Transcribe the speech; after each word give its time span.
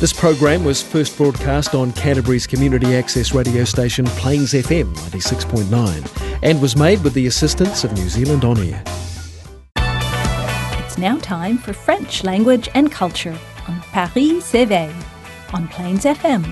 This 0.00 0.12
program 0.12 0.62
was 0.62 0.80
first 0.80 1.16
broadcast 1.16 1.74
on 1.74 1.90
Canterbury's 1.90 2.46
community 2.46 2.94
access 2.94 3.34
radio 3.34 3.64
station 3.64 4.04
Plains 4.06 4.52
FM 4.52 4.94
96.9 4.94 6.38
and 6.44 6.62
was 6.62 6.76
made 6.76 7.02
with 7.02 7.14
the 7.14 7.26
assistance 7.26 7.82
of 7.82 7.92
New 7.94 8.08
Zealand 8.08 8.44
On 8.44 8.56
Air. 8.58 8.80
It's 10.78 10.98
now 10.98 11.18
time 11.18 11.58
for 11.58 11.72
French 11.72 12.22
language 12.22 12.68
and 12.76 12.92
culture 12.92 13.36
on 13.66 13.80
Paris 13.90 14.40
s'éveille 14.40 14.94
on 15.52 15.66
Plains 15.66 16.04
FM. 16.04 16.44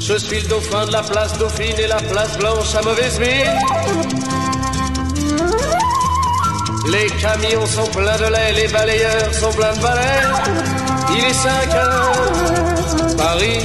Je 0.00 0.18
suis 0.18 0.40
le 0.40 0.48
dauphin 0.48 0.86
de 0.86 0.92
la 0.92 1.02
place 1.02 1.38
Dauphine 1.38 1.78
et 1.78 1.88
la 1.88 2.00
place 2.00 2.38
Blanche 2.38 2.74
à 2.74 2.82
mauvaise 2.82 3.20
mine. 3.20 4.51
Les 6.90 7.06
camions 7.20 7.66
sont 7.66 7.90
pleins 7.92 8.16
de 8.16 8.32
lait, 8.32 8.52
les 8.54 8.72
balayeurs 8.72 9.34
sont 9.34 9.52
pleins 9.52 9.72
de 9.74 9.80
balais. 9.80 10.22
Il 11.16 11.24
est 11.24 11.32
5 11.32 11.74
heures, 11.74 13.16
Paris 13.16 13.60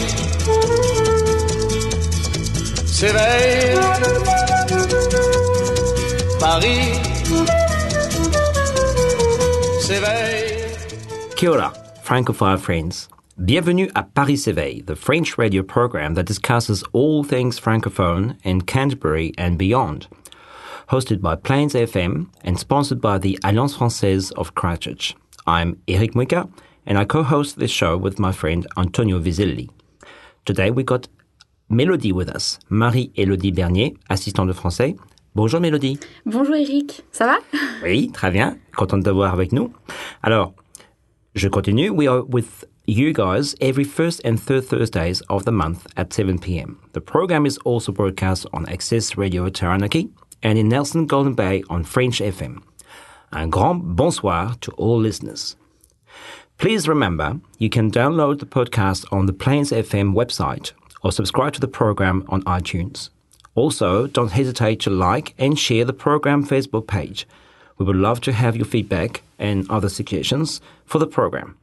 s'éveille. 2.97 3.77
Paris 6.39 6.93
s'éveille. 9.81 10.53
Kia 11.35 11.73
Francophile 12.03 12.57
friends. 12.57 13.09
Bienvenue 13.37 13.89
à 13.93 14.01
Paris 14.01 14.37
s'éveille, 14.37 14.81
the 14.83 14.95
French 14.95 15.37
radio 15.37 15.61
program 15.61 16.15
that 16.15 16.23
discusses 16.23 16.83
all 16.93 17.23
things 17.23 17.59
francophone 17.59 18.35
in 18.43 18.61
Canterbury 18.61 19.31
and 19.37 19.57
beyond. 19.57 20.07
Hosted 20.89 21.21
by 21.21 21.35
Plains 21.35 21.73
FM 21.73 22.27
and 22.43 22.57
sponsored 22.57 23.01
by 23.01 23.17
the 23.17 23.37
Alliance 23.43 23.75
Française 23.75 24.31
of 24.37 24.55
Christchurch. 24.55 25.15
I'm 25.45 25.81
Eric 25.87 26.13
Muika 26.13 26.49
and 26.85 26.97
I 26.97 27.03
co-host 27.03 27.59
this 27.59 27.71
show 27.71 27.97
with 27.97 28.19
my 28.19 28.31
friend 28.31 28.65
Antonio 28.77 29.19
Vizelli. 29.19 29.69
Today 30.45 30.71
we 30.71 30.83
got 30.83 31.09
Mélodie 31.69 32.13
with 32.13 32.29
us, 32.29 32.57
Marie-Élodie 32.69 33.53
Bernier, 33.53 33.97
assistante 34.09 34.47
de 34.47 34.53
français. 34.53 34.95
Bonjour 35.35 35.59
Mélodie. 35.59 35.99
Bonjour 36.25 36.55
Eric, 36.55 37.01
ça 37.11 37.25
va 37.25 37.39
Oui, 37.83 38.09
très 38.13 38.31
bien. 38.31 38.57
Content 38.77 38.99
de 38.99 39.03
t'avoir 39.03 39.33
avec 39.33 39.51
nous. 39.51 39.73
Alors, 40.23 40.53
je 41.35 41.49
continue. 41.49 41.89
We 41.89 42.07
are 42.07 42.23
with 42.29 42.63
you 42.85 43.11
guys 43.11 43.55
every 43.59 43.83
first 43.83 44.21
and 44.25 44.37
third 44.37 44.63
Thursdays 44.63 45.21
of 45.29 45.43
the 45.43 45.51
month 45.51 45.85
at 45.97 46.13
7 46.13 46.39
p.m. 46.39 46.77
The 46.93 47.01
program 47.01 47.45
is 47.45 47.57
also 47.65 47.91
broadcast 47.91 48.47
on 48.53 48.65
Access 48.69 49.17
Radio 49.17 49.49
Taranaki 49.49 50.09
and 50.43 50.57
in 50.57 50.69
Nelson 50.69 51.05
Golden 51.05 51.33
Bay 51.33 51.63
on 51.69 51.83
French 51.83 52.19
FM. 52.19 52.61
Un 53.31 53.49
grand 53.49 53.95
bonsoir 53.95 54.55
to 54.61 54.71
all 54.71 54.99
listeners. 54.99 55.55
Please 56.57 56.87
remember, 56.87 57.39
you 57.59 57.69
can 57.69 57.91
download 57.91 58.39
the 58.39 58.45
podcast 58.45 59.05
on 59.11 59.25
the 59.25 59.33
Plains 59.33 59.71
FM 59.71 60.13
website 60.13 60.71
or 61.03 61.11
subscribe 61.11 61.53
to 61.53 61.59
the 61.59 61.67
program 61.67 62.23
on 62.29 62.41
iTunes. 62.43 63.09
Also, 63.53 64.07
don't 64.07 64.31
hesitate 64.31 64.79
to 64.79 64.89
like 64.89 65.33
and 65.37 65.57
share 65.57 65.85
the 65.85 65.93
program 65.93 66.45
Facebook 66.45 66.87
page. 66.87 67.27
We 67.77 67.85
would 67.85 67.95
love 67.95 68.21
to 68.21 68.31
have 68.31 68.55
your 68.55 68.65
feedback 68.65 69.21
and 69.37 69.69
other 69.69 69.89
suggestions 69.89 70.61
for 70.85 70.99
the 70.99 71.07
program. 71.07 71.57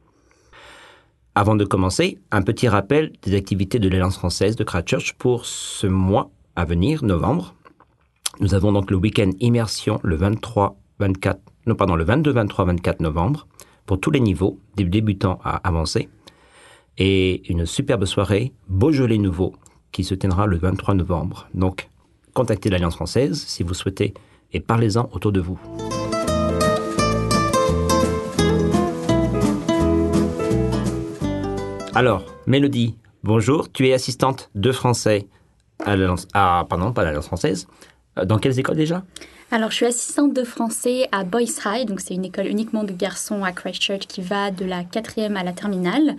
Avant 1.35 1.57
de 1.57 1.65
commencer, 1.65 2.17
un 2.31 2.43
petit 2.43 2.69
rappel 2.69 3.11
des 3.21 3.35
activités 3.35 3.79
de 3.79 3.89
l'Alliance 3.89 4.17
française 4.17 4.55
de 4.55 4.63
Christchurch 4.63 5.13
pour 5.17 5.45
ce 5.45 5.87
mois 5.87 6.29
à 6.55 6.63
venir, 6.63 7.03
novembre. 7.03 7.53
Nous 8.41 8.53
avons 8.53 8.73
donc 8.73 8.91
le 8.91 8.97
week-end 8.97 9.31
immersion 9.39 9.99
le 10.03 10.17
23, 10.17 10.77
24, 10.99 11.39
non 11.67 11.95
le 11.95 12.03
22, 12.03 12.31
23, 12.31 12.65
24 12.65 12.99
novembre 12.99 13.47
pour 13.85 13.99
tous 13.99 14.11
les 14.11 14.19
niveaux, 14.19 14.59
des 14.75 14.83
débutants 14.83 15.39
à 15.43 15.65
avancés, 15.65 16.09
et 16.97 17.49
une 17.49 17.65
superbe 17.65 18.03
soirée 18.05 18.51
Beaujolais 18.67 19.19
nouveau 19.19 19.53
qui 19.93 20.03
se 20.03 20.15
tiendra 20.15 20.47
le 20.47 20.57
23 20.57 20.95
novembre. 20.95 21.47
Donc, 21.53 21.89
contactez 22.33 22.69
l'Alliance 22.69 22.95
française 22.95 23.41
si 23.47 23.63
vous 23.63 23.73
souhaitez 23.73 24.13
et 24.51 24.59
parlez-en 24.59 25.09
autour 25.13 25.31
de 25.31 25.39
vous. 25.39 25.57
Alors, 31.93 32.25
Mélodie, 32.47 32.97
bonjour. 33.23 33.71
Tu 33.71 33.87
es 33.87 33.93
assistante 33.93 34.49
de 34.55 34.73
français 34.73 35.29
à 35.79 35.95
l'Alliance, 35.95 36.27
ah, 36.33 36.65
pardon, 36.69 36.91
pas 36.91 37.05
l'Alliance 37.05 37.27
française. 37.27 37.67
Euh, 38.17 38.25
Dans 38.25 38.37
quelles 38.37 38.59
écoles 38.59 38.77
déjà? 38.77 39.03
Alors, 39.51 39.69
je 39.69 39.75
suis 39.75 39.85
assistante 39.85 40.33
de 40.33 40.43
français 40.43 41.07
à 41.11 41.23
Boys 41.23 41.43
High, 41.65 41.87
donc 41.87 41.99
c'est 42.01 42.15
une 42.15 42.25
école 42.25 42.47
uniquement 42.47 42.83
de 42.83 42.91
garçons 42.91 43.43
à 43.43 43.51
Christchurch 43.51 44.07
qui 44.07 44.21
va 44.21 44.49
de 44.49 44.65
la 44.65 44.83
quatrième 44.83 45.37
à 45.37 45.43
la 45.43 45.53
terminale, 45.53 46.15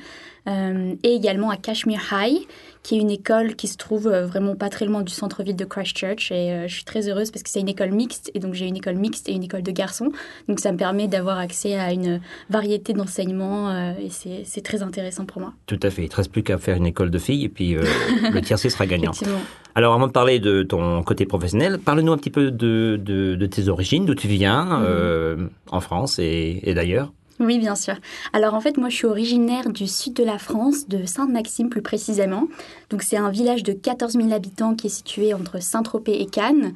euh, 0.48 0.94
et 1.02 1.14
également 1.16 1.50
à 1.50 1.56
Kashmir 1.56 2.00
High, 2.12 2.46
qui 2.84 2.96
est 2.96 3.00
une 3.00 3.10
école 3.10 3.56
qui 3.56 3.66
se 3.66 3.76
trouve 3.76 4.06
euh, 4.06 4.26
vraiment 4.26 4.54
pas 4.54 4.68
très 4.68 4.86
loin 4.86 5.02
du 5.02 5.12
centre-ville 5.12 5.56
de 5.56 5.64
Christchurch. 5.64 6.30
Et 6.30 6.52
euh, 6.52 6.68
je 6.68 6.74
suis 6.74 6.84
très 6.84 7.08
heureuse 7.08 7.32
parce 7.32 7.42
que 7.42 7.50
c'est 7.50 7.58
une 7.58 7.68
école 7.68 7.90
mixte, 7.90 8.30
et 8.32 8.38
donc 8.38 8.54
j'ai 8.54 8.66
une 8.66 8.76
école 8.76 8.94
mixte 8.94 9.28
et 9.28 9.32
une 9.32 9.42
école 9.42 9.64
de 9.64 9.72
garçons. 9.72 10.12
Donc 10.48 10.60
ça 10.60 10.70
me 10.70 10.78
permet 10.78 11.08
d'avoir 11.08 11.38
accès 11.38 11.74
à 11.74 11.92
une 11.92 12.20
variété 12.48 12.92
d'enseignements, 12.92 13.70
euh, 13.70 13.92
et 14.00 14.08
c'est 14.10 14.42
c'est 14.44 14.62
très 14.62 14.84
intéressant 14.84 15.24
pour 15.26 15.42
moi. 15.42 15.52
Tout 15.66 15.80
à 15.82 15.90
fait. 15.90 16.02
Il 16.02 16.04
ne 16.04 16.10
te 16.10 16.16
reste 16.16 16.30
plus 16.30 16.44
qu'à 16.44 16.58
faire 16.58 16.76
une 16.76 16.86
école 16.86 17.10
de 17.10 17.18
filles 17.18 17.44
et 17.44 17.48
puis 17.48 17.74
le 18.32 18.40
tiercé 18.40 18.70
sera 18.70 18.86
gagnant. 18.86 19.10
Effectivement. 19.10 19.40
Alors, 19.76 19.92
avant 19.92 20.06
de 20.06 20.12
parler 20.12 20.41
de 20.41 20.62
ton 20.62 21.03
côté 21.03 21.26
professionnel, 21.26 21.78
parle-nous 21.78 22.10
un 22.10 22.16
petit 22.16 22.31
peu 22.31 22.50
de, 22.50 22.98
de, 22.98 23.34
de 23.34 23.47
tes 23.47 23.69
origines, 23.69 24.06
d'où 24.06 24.14
tu 24.14 24.26
viens, 24.26 24.82
euh, 24.82 25.48
en 25.70 25.81
France 25.81 26.19
et, 26.19 26.60
et 26.62 26.72
d'ailleurs. 26.72 27.12
Oui, 27.38 27.59
bien 27.59 27.75
sûr. 27.75 27.97
Alors 28.32 28.54
en 28.54 28.60
fait, 28.60 28.78
moi, 28.78 28.88
je 28.88 28.97
suis 28.97 29.06
originaire 29.06 29.69
du 29.69 29.87
sud 29.87 30.14
de 30.14 30.25
la 30.25 30.38
France, 30.38 30.88
de 30.88 31.04
Sainte-Maxime 31.04 31.69
plus 31.69 31.82
précisément. 31.82 32.44
Donc 32.88 33.03
c'est 33.03 33.19
un 33.19 33.28
village 33.31 33.62
de 33.62 33.75
14 33.75 34.14
000 34.14 34.32
habitants 34.32 34.75
qui 34.75 34.87
est 34.87 34.91
situé 34.91 35.34
entre 35.34 35.60
Saint-Tropez 35.60 36.22
et 36.22 36.26
Cannes, 36.26 36.72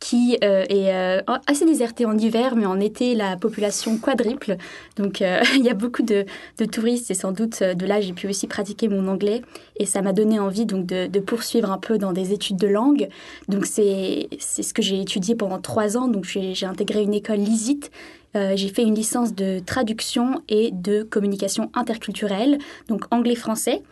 qui 0.00 0.36
euh, 0.44 0.64
est 0.68 0.92
euh, 0.92 1.22
assez 1.46 1.64
déserté 1.64 2.04
en 2.04 2.16
hiver, 2.18 2.56
mais 2.56 2.66
en 2.66 2.78
été, 2.78 3.14
la 3.14 3.36
population 3.36 3.96
quadruple. 3.96 4.56
Donc 4.96 5.22
euh, 5.22 5.40
il 5.56 5.64
y 5.64 5.70
a 5.70 5.74
beaucoup 5.74 6.02
de, 6.02 6.26
de 6.58 6.64
touristes 6.66 7.10
et 7.10 7.14
sans 7.14 7.32
doute 7.32 7.62
de 7.62 7.86
là, 7.86 8.00
j'ai 8.00 8.12
pu 8.12 8.28
aussi 8.28 8.46
pratiquer 8.46 8.88
mon 8.88 9.08
anglais 9.08 9.42
et 9.76 9.86
ça 9.86 10.02
m'a 10.02 10.12
donné 10.12 10.38
envie 10.38 10.66
donc 10.66 10.86
de, 10.86 11.06
de 11.06 11.20
poursuivre 11.20 11.70
un 11.70 11.78
peu 11.78 11.96
dans 11.98 12.12
des 12.12 12.32
études 12.32 12.56
de 12.56 12.66
langue. 12.66 13.08
Donc 13.48 13.66
c'est 13.66 14.28
ce 14.38 14.74
que 14.74 14.82
j'ai 14.82 15.00
étudié 15.00 15.34
pendant 15.34 15.58
trois 15.58 15.96
ans. 15.96 16.08
Donc 16.08 16.24
j'ai 16.24 16.66
intégré 16.66 17.02
une 17.02 17.14
école 17.14 17.38
LISIT 17.38 17.90
euh, 18.36 18.52
j'ai 18.56 18.68
fait 18.68 18.82
une 18.82 18.94
licence 18.94 19.34
de 19.34 19.60
traduction 19.60 20.42
et 20.48 20.70
de 20.72 21.02
communication 21.02 21.70
interculturelle, 21.74 22.58
donc 22.88 23.04
anglais-français. 23.10 23.82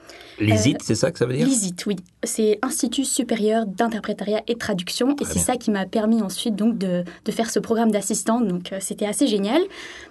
L'ISIT, 0.41 0.77
c'est 0.83 0.95
ça 0.95 1.11
que 1.11 1.19
ça 1.19 1.27
veut 1.27 1.37
dire? 1.37 1.47
L'ISIT, 1.47 1.77
oui. 1.87 1.97
C'est 2.25 2.59
Institut 2.63 3.05
supérieur 3.05 3.67
d'interprétariat 3.67 4.43
et 4.47 4.55
de 4.55 4.59
traduction. 4.59 5.15
Et 5.21 5.25
c'est 5.25 5.39
ça 5.39 5.57
qui 5.57 5.71
m'a 5.71 5.87
permis 5.87 6.23
ensuite 6.23 6.57
donc 6.57 6.79
de, 6.79 7.05
de 7.25 7.33
faire 7.33 7.51
ce 7.51 7.59
programme 7.59 7.91
d'assistante. 7.91 8.47
Donc 8.47 8.73
euh, 8.73 8.79
c'était 8.81 9.07
assez 9.07 9.27
génial. 9.27 9.61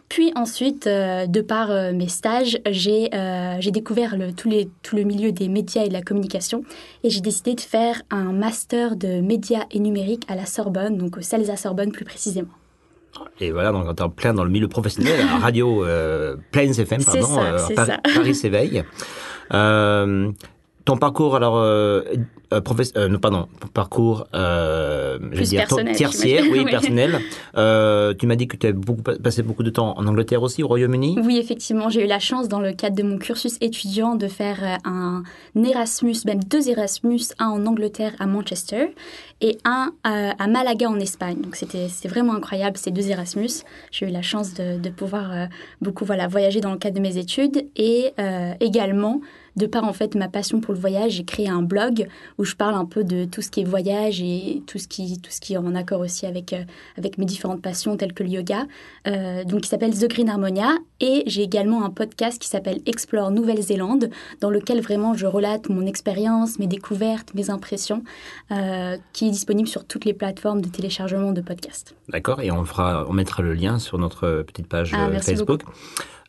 Puis 0.09 0.33
ensuite, 0.35 0.87
euh, 0.87 1.25
de 1.25 1.39
par 1.39 1.71
euh, 1.71 1.93
mes 1.93 2.09
stages, 2.09 2.59
j'ai 2.69 3.09
euh, 3.13 3.55
j'ai 3.59 3.71
découvert 3.71 4.17
le, 4.17 4.33
tout, 4.33 4.49
les, 4.49 4.69
tout 4.83 4.97
le 4.97 5.03
milieu 5.03 5.31
des 5.31 5.47
médias 5.47 5.85
et 5.85 5.87
de 5.87 5.93
la 5.93 6.01
communication. 6.01 6.63
Et 7.03 7.09
j'ai 7.09 7.21
décidé 7.21 7.55
de 7.55 7.61
faire 7.61 8.01
un 8.09 8.33
master 8.33 8.97
de 8.97 9.21
médias 9.21 9.65
et 9.71 9.79
numérique 9.79 10.23
à 10.27 10.35
la 10.35 10.45
Sorbonne, 10.45 10.97
donc 10.97 11.17
au 11.17 11.21
CELSA 11.21 11.55
Sorbonne 11.55 11.91
plus 11.91 12.05
précisément. 12.05 12.49
Et 13.39 13.51
voilà, 13.51 13.71
donc 13.71 13.99
en 13.99 14.09
plein 14.09 14.33
dans 14.33 14.43
le 14.43 14.49
milieu 14.49 14.67
professionnel, 14.67 15.19
à 15.27 15.39
radio 15.39 15.85
euh, 15.85 16.35
Plains 16.51 16.73
FM, 16.73 17.03
pardon, 17.03 17.21
ça, 17.25 17.41
euh, 17.41 17.75
Paris. 17.75 17.91
Paris 18.15 18.35
s'éveille. 18.35 18.83
Euh, 19.53 20.31
ton 20.85 20.97
parcours, 20.97 21.35
alors, 21.35 21.57
euh, 21.57 22.01
euh, 22.53 22.59
professe- 22.61 22.93
euh, 22.97 23.07
non, 23.07 23.19
pardon, 23.19 23.47
parcours, 23.73 24.27
euh, 24.33 25.17
je 25.31 25.43
dire, 25.43 25.59
personnel, 25.61 25.95
tertiaire, 25.95 26.43
oui, 26.51 26.65
personnel. 26.65 27.19
Euh, 27.57 28.13
tu 28.13 28.27
m'as 28.27 28.35
dit 28.35 28.47
que 28.47 28.57
tu 28.57 28.67
as 28.67 28.71
beaucoup, 28.71 29.01
passé 29.01 29.43
beaucoup 29.43 29.63
de 29.63 29.69
temps 29.69 29.93
en 29.97 30.05
Angleterre 30.07 30.41
aussi, 30.43 30.63
au 30.63 30.67
Royaume-Uni. 30.67 31.17
Oui, 31.23 31.37
effectivement, 31.37 31.89
j'ai 31.89 32.03
eu 32.03 32.07
la 32.07 32.19
chance 32.19 32.47
dans 32.47 32.59
le 32.59 32.73
cadre 32.73 32.95
de 32.95 33.03
mon 33.03 33.17
cursus 33.17 33.57
étudiant 33.61 34.15
de 34.15 34.27
faire 34.27 34.57
euh, 34.63 34.75
un 34.89 35.23
Erasmus, 35.55 36.15
même 36.25 36.43
deux 36.43 36.69
Erasmus, 36.69 37.21
un 37.39 37.47
en 37.49 37.65
Angleterre 37.65 38.13
à 38.19 38.25
Manchester 38.25 38.93
et 39.41 39.57
un 39.65 39.91
à 40.03 40.47
Malaga 40.47 40.87
en 40.89 40.99
Espagne. 40.99 41.41
Donc 41.41 41.55
c'était 41.55 41.87
vraiment 42.07 42.33
incroyable 42.33 42.77
ces 42.77 42.91
deux 42.91 43.09
Erasmus. 43.09 43.49
J'ai 43.91 44.07
eu 44.07 44.11
la 44.11 44.21
chance 44.21 44.53
de, 44.53 44.77
de 44.79 44.89
pouvoir 44.89 45.47
beaucoup 45.81 46.05
voilà 46.05 46.27
voyager 46.27 46.61
dans 46.61 46.71
le 46.71 46.77
cadre 46.77 46.95
de 46.97 47.01
mes 47.01 47.17
études 47.17 47.65
et 47.75 48.13
également 48.59 49.21
de 49.55 49.65
par 49.65 49.83
en 49.83 49.93
fait 49.93 50.15
ma 50.15 50.27
passion 50.27 50.61
pour 50.61 50.73
le 50.73 50.79
voyage, 50.79 51.13
j'ai 51.13 51.25
créé 51.25 51.49
un 51.49 51.61
blog 51.61 52.07
où 52.37 52.45
je 52.45 52.55
parle 52.55 52.75
un 52.75 52.85
peu 52.85 53.03
de 53.03 53.25
tout 53.25 53.41
ce 53.41 53.49
qui 53.49 53.61
est 53.61 53.63
voyage 53.63 54.21
et 54.21 54.63
tout 54.67 54.77
ce 54.77 54.87
qui, 54.87 55.19
tout 55.19 55.31
ce 55.31 55.41
qui 55.41 55.53
est 55.53 55.57
en 55.57 55.75
accord 55.75 56.01
aussi 56.01 56.25
avec, 56.25 56.53
euh, 56.53 56.63
avec 56.97 57.17
mes 57.17 57.25
différentes 57.25 57.61
passions 57.61 57.97
telles 57.97 58.13
que 58.13 58.23
le 58.23 58.29
yoga. 58.29 58.65
Euh, 59.07 59.43
donc, 59.43 59.61
qui 59.61 59.69
s'appelle 59.69 59.97
The 59.97 60.07
Green 60.07 60.29
Harmonia. 60.29 60.69
Et 60.99 61.23
j'ai 61.25 61.41
également 61.41 61.83
un 61.83 61.89
podcast 61.89 62.39
qui 62.39 62.47
s'appelle 62.47 62.79
Explore 62.85 63.31
Nouvelle-Zélande, 63.31 64.09
dans 64.39 64.49
lequel 64.49 64.81
vraiment 64.81 65.13
je 65.13 65.25
relate 65.25 65.69
mon 65.69 65.85
expérience, 65.85 66.59
mes 66.59 66.67
découvertes, 66.67 67.33
mes 67.33 67.49
impressions, 67.49 68.03
euh, 68.51 68.97
qui 69.13 69.27
est 69.27 69.31
disponible 69.31 69.67
sur 69.67 69.85
toutes 69.85 70.05
les 70.05 70.13
plateformes 70.13 70.61
de 70.61 70.69
téléchargement 70.69 71.31
de 71.31 71.41
podcasts. 71.41 71.95
D'accord, 72.09 72.41
et 72.41 72.51
on 72.51 72.63
fera, 72.65 73.05
on 73.09 73.13
mettra 73.13 73.41
le 73.41 73.53
lien 73.53 73.79
sur 73.79 73.97
notre 73.97 74.43
petite 74.43 74.67
page 74.67 74.91
Ah, 74.95 75.09
Facebook. 75.19 75.63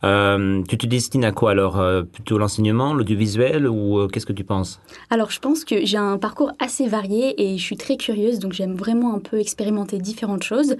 Euh, 0.04 0.62
tu 0.68 0.76
te 0.78 0.86
destines 0.86 1.24
à 1.24 1.30
quoi 1.32 1.52
alors 1.52 1.78
euh, 1.78 2.02
Plutôt 2.02 2.36
l'enseignement, 2.38 2.92
l'audiovisuel 2.92 3.68
ou 3.68 3.98
euh, 3.98 4.08
qu'est-ce 4.08 4.26
que 4.26 4.32
tu 4.32 4.42
penses? 4.44 4.80
Alors, 5.10 5.30
je 5.30 5.38
pense 5.38 5.64
que 5.64 5.84
j'ai 5.84 5.96
un 5.96 6.18
parcours 6.18 6.50
assez 6.58 6.88
varié 6.88 7.40
et 7.40 7.56
je 7.56 7.62
suis 7.62 7.76
très 7.76 7.96
curieuse, 7.96 8.38
donc 8.40 8.52
j'aime 8.52 8.74
vraiment 8.74 9.14
un 9.14 9.20
peu 9.20 9.38
expérimenter 9.38 9.98
différentes 9.98 10.42
choses. 10.42 10.76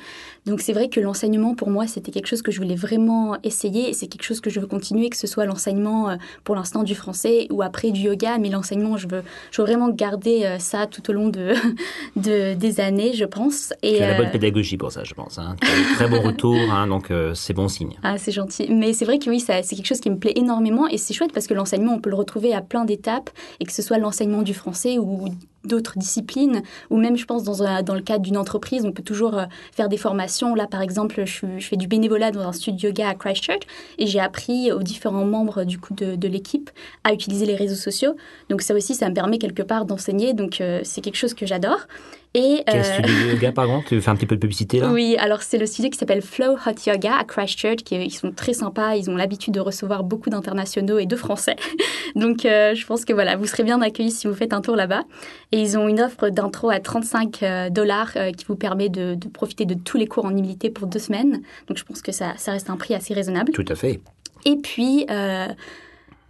Donc, 0.47 0.61
c'est 0.61 0.73
vrai 0.73 0.89
que 0.89 0.99
l'enseignement, 0.99 1.55
pour 1.55 1.71
moi, 1.71 1.87
c'était 1.87 2.11
quelque 2.11 2.27
chose 2.27 2.43
que 2.43 2.51
je 2.51 2.61
voulais 2.61 2.75
vraiment 2.75 3.37
essayer 3.45 3.89
et 3.89 3.93
c'est 3.93 4.09
quelque 4.09 4.25
chose 4.25 4.41
que 4.41 4.51
je 4.51 4.59
veux 4.59 4.67
continuer, 4.67 5.09
que 5.09 5.17
ce 5.17 5.27
soit 5.29 5.45
l'enseignement 5.47 6.17
pour 6.43 6.57
l'instant 6.57 6.83
du 6.83 6.95
français 6.97 7.47
ou 7.51 7.63
après 7.63 7.93
du 7.93 8.01
yoga, 8.01 8.39
mais 8.39 8.51
l'enseignement, 8.51 8.97
je 8.97 9.07
veux, 9.09 9.23
je 9.53 9.63
veux 9.63 9.67
vraiment 9.67 9.89
garder 9.89 10.57
ça 10.59 10.87
tout 10.87 11.09
au 11.11 11.13
long 11.13 11.29
de, 11.29 11.53
de- 12.17 12.55
des 12.55 12.81
années, 12.81 13.13
je 13.15 13.25
pense. 13.25 13.73
Et, 13.83 13.99
Tu 13.99 14.03
as 14.03 14.09
la 14.09 14.15
bonne 14.15 14.31
pédagogie 14.31 14.77
pour 14.77 14.91
ça, 14.91 15.05
je 15.05 15.15
pense. 15.15 15.39
Hein. 15.39 15.55
Tu 15.61 15.69
as 15.69 15.95
très 15.95 16.09
bon 16.09 16.21
retour, 16.23 16.57
hein, 16.73 16.89
donc 16.89 17.13
c'est 17.35 17.55
bon 17.55 17.69
signe. 17.69 17.97
Ah, 18.03 18.19
c'est 18.19 18.33
gentil. 18.33 18.67
Mais 18.71 18.93
c'est 18.93 19.05
vrai 19.05 19.12
que 19.19 19.31
oui, 19.31 19.41
c'est 19.41 19.63
quelque 19.63 19.87
chose 19.87 20.01
qui 20.01 20.11
me 20.11 20.19
plaît 20.19 20.33
énormément 20.37 20.87
et 20.89 20.99
c'est 20.99 21.15
chouette 21.15 21.33
parce 21.33 21.47
que 21.47 21.55
l'enseignement, 21.55 21.95
on 21.95 22.01
peut 22.01 22.11
le 22.11 22.17
retrouver 22.17 22.55
à 22.55 22.61
plein 22.61 22.85
d'étapes 22.85 23.31
et 23.61 23.65
que 23.65 23.73
ce 23.73 23.83
soit 23.83 23.99
l'enseignement 23.99 24.43
du 24.43 24.55
français 24.55 24.99
ou 24.99 25.29
d'autres 25.65 25.99
disciplines 25.99 26.63
ou 26.91 26.97
même, 26.97 27.17
je 27.17 27.25
pense, 27.25 27.45
dans, 27.45 27.95
le 27.95 28.01
cadre 28.01 28.23
d'une 28.23 28.37
entreprise, 28.37 28.85
on 28.85 28.93
peut 28.93 29.03
toujours 29.03 29.39
euh, 29.39 29.45
faire 29.73 29.89
des 29.89 29.97
formations. 29.97 30.55
Là, 30.55 30.67
par 30.67 30.83
exemple, 30.83 31.25
je, 31.25 31.47
fais 31.61 31.77
du 31.77 31.87
bénévolat 31.87 32.31
dans 32.31 32.41
un 32.41 32.53
studio 32.53 32.89
yoga 32.89 33.11
à 33.11 33.15
Christchurch 33.15 33.63
et 33.99 34.07
j'ai 34.07 34.21
appris 34.21 34.73
aux 34.73 34.83
différents 34.83 35.25
membres 35.25 35.65
du 35.65 35.79
coup 35.79 35.95
de, 35.95 36.17
de 36.17 36.29
l'équipe 36.29 36.71
à 37.05 37.13
utiliser 37.13 37.47
les 37.47 37.55
réseaux 37.55 37.77
sociaux. 37.77 38.17
Donc 38.49 38.63
ça 38.63 38.75
aussi, 38.75 38.95
ça 38.95 39.09
me 39.09 39.15
permet 39.15 39.39
quelque 39.39 39.63
part 39.63 39.85
d'enseigner. 39.85 40.33
Donc 40.33 40.61
euh, 40.61 40.81
c'est 40.83 41.01
quelque 41.01 41.17
chose 41.17 41.35
que 41.35 41.47
j'adore. 41.47 41.87
Et 42.35 42.63
Quel 42.67 42.81
euh, 42.81 42.83
studio 42.83 43.15
de 43.15 43.33
yoga, 43.35 43.53
par 43.53 43.67
contre 43.67 43.89
Tu 43.89 44.01
fais 44.01 44.11
un 44.11 44.17
petit 44.17 44.27
peu 44.27 44.37
de 44.37 44.41
publicité 44.41 44.81
là? 44.81 44.91
Oui, 44.91 45.17
alors 45.19 45.43
c'est 45.43 45.59
le 45.59 45.67
studio 45.67 45.91
qui 45.91 45.99
s'appelle 45.99 46.23
Flow 46.23 46.55
Hot 46.55 46.91
Yoga 46.91 47.17
à 47.17 47.25
Christchurch, 47.25 47.85
qui, 47.85 47.95
ils 47.97 48.11
sont 48.11 48.33
très 48.33 48.55
sympas, 48.55 48.95
ils 48.95 49.11
ont 49.11 49.17
l'habitude 49.17 49.53
de 49.53 49.61
recevoir 49.61 50.03
beaucoup 50.03 50.31
d'internationaux 50.31 50.99
et 50.99 51.05
de 51.05 51.17
Français. 51.17 51.57
Donc 52.17 52.47
euh, 52.47 52.75
je 52.75 52.87
pense 52.87 53.05
que 53.05 53.13
voilà, 53.13 53.37
vous 53.37 53.47
serez 53.47 53.65
bien 53.65 53.83
accueillis 53.83 54.11
si 54.11 54.27
vous 54.27 54.35
faites 54.35 54.55
un 54.55 54.63
tour 54.63 54.77
là-bas. 54.77 55.03
Et 55.53 55.61
ils 55.61 55.77
ont 55.77 55.89
une 55.89 56.01
offre 56.01 56.31
d'intro 56.31 56.71
à 56.71 56.81
35 56.81 57.43
euh, 57.43 57.71
dollars 57.71 58.13
euh, 58.17 58.33
qui 58.33 58.47
vous 58.47 58.57
permet 58.57 58.89
de, 58.89 59.15
de 59.15 59.29
profiter 59.29 59.67
de 59.67 59.75
tous 59.75 59.99
les 59.99 60.07
cours 60.07 60.25
en 60.25 60.31
illimité 60.31 60.71
pour 60.71 60.87
deux 60.87 60.99
semaines. 60.99 61.43
Donc 61.69 61.77
je 61.77 61.85
pense 61.85 62.01
que 62.01 62.13
ça, 62.13 62.33
ça 62.39 62.53
reste 62.53 62.71
un 62.71 62.77
prix 62.77 62.95
assez 62.95 63.13
raisonnable. 63.13 63.53
Tout 63.53 63.65
à 63.69 63.75
fait. 63.75 64.01
Et 64.45 64.57
puis, 64.57 65.07
euh, 65.11 65.49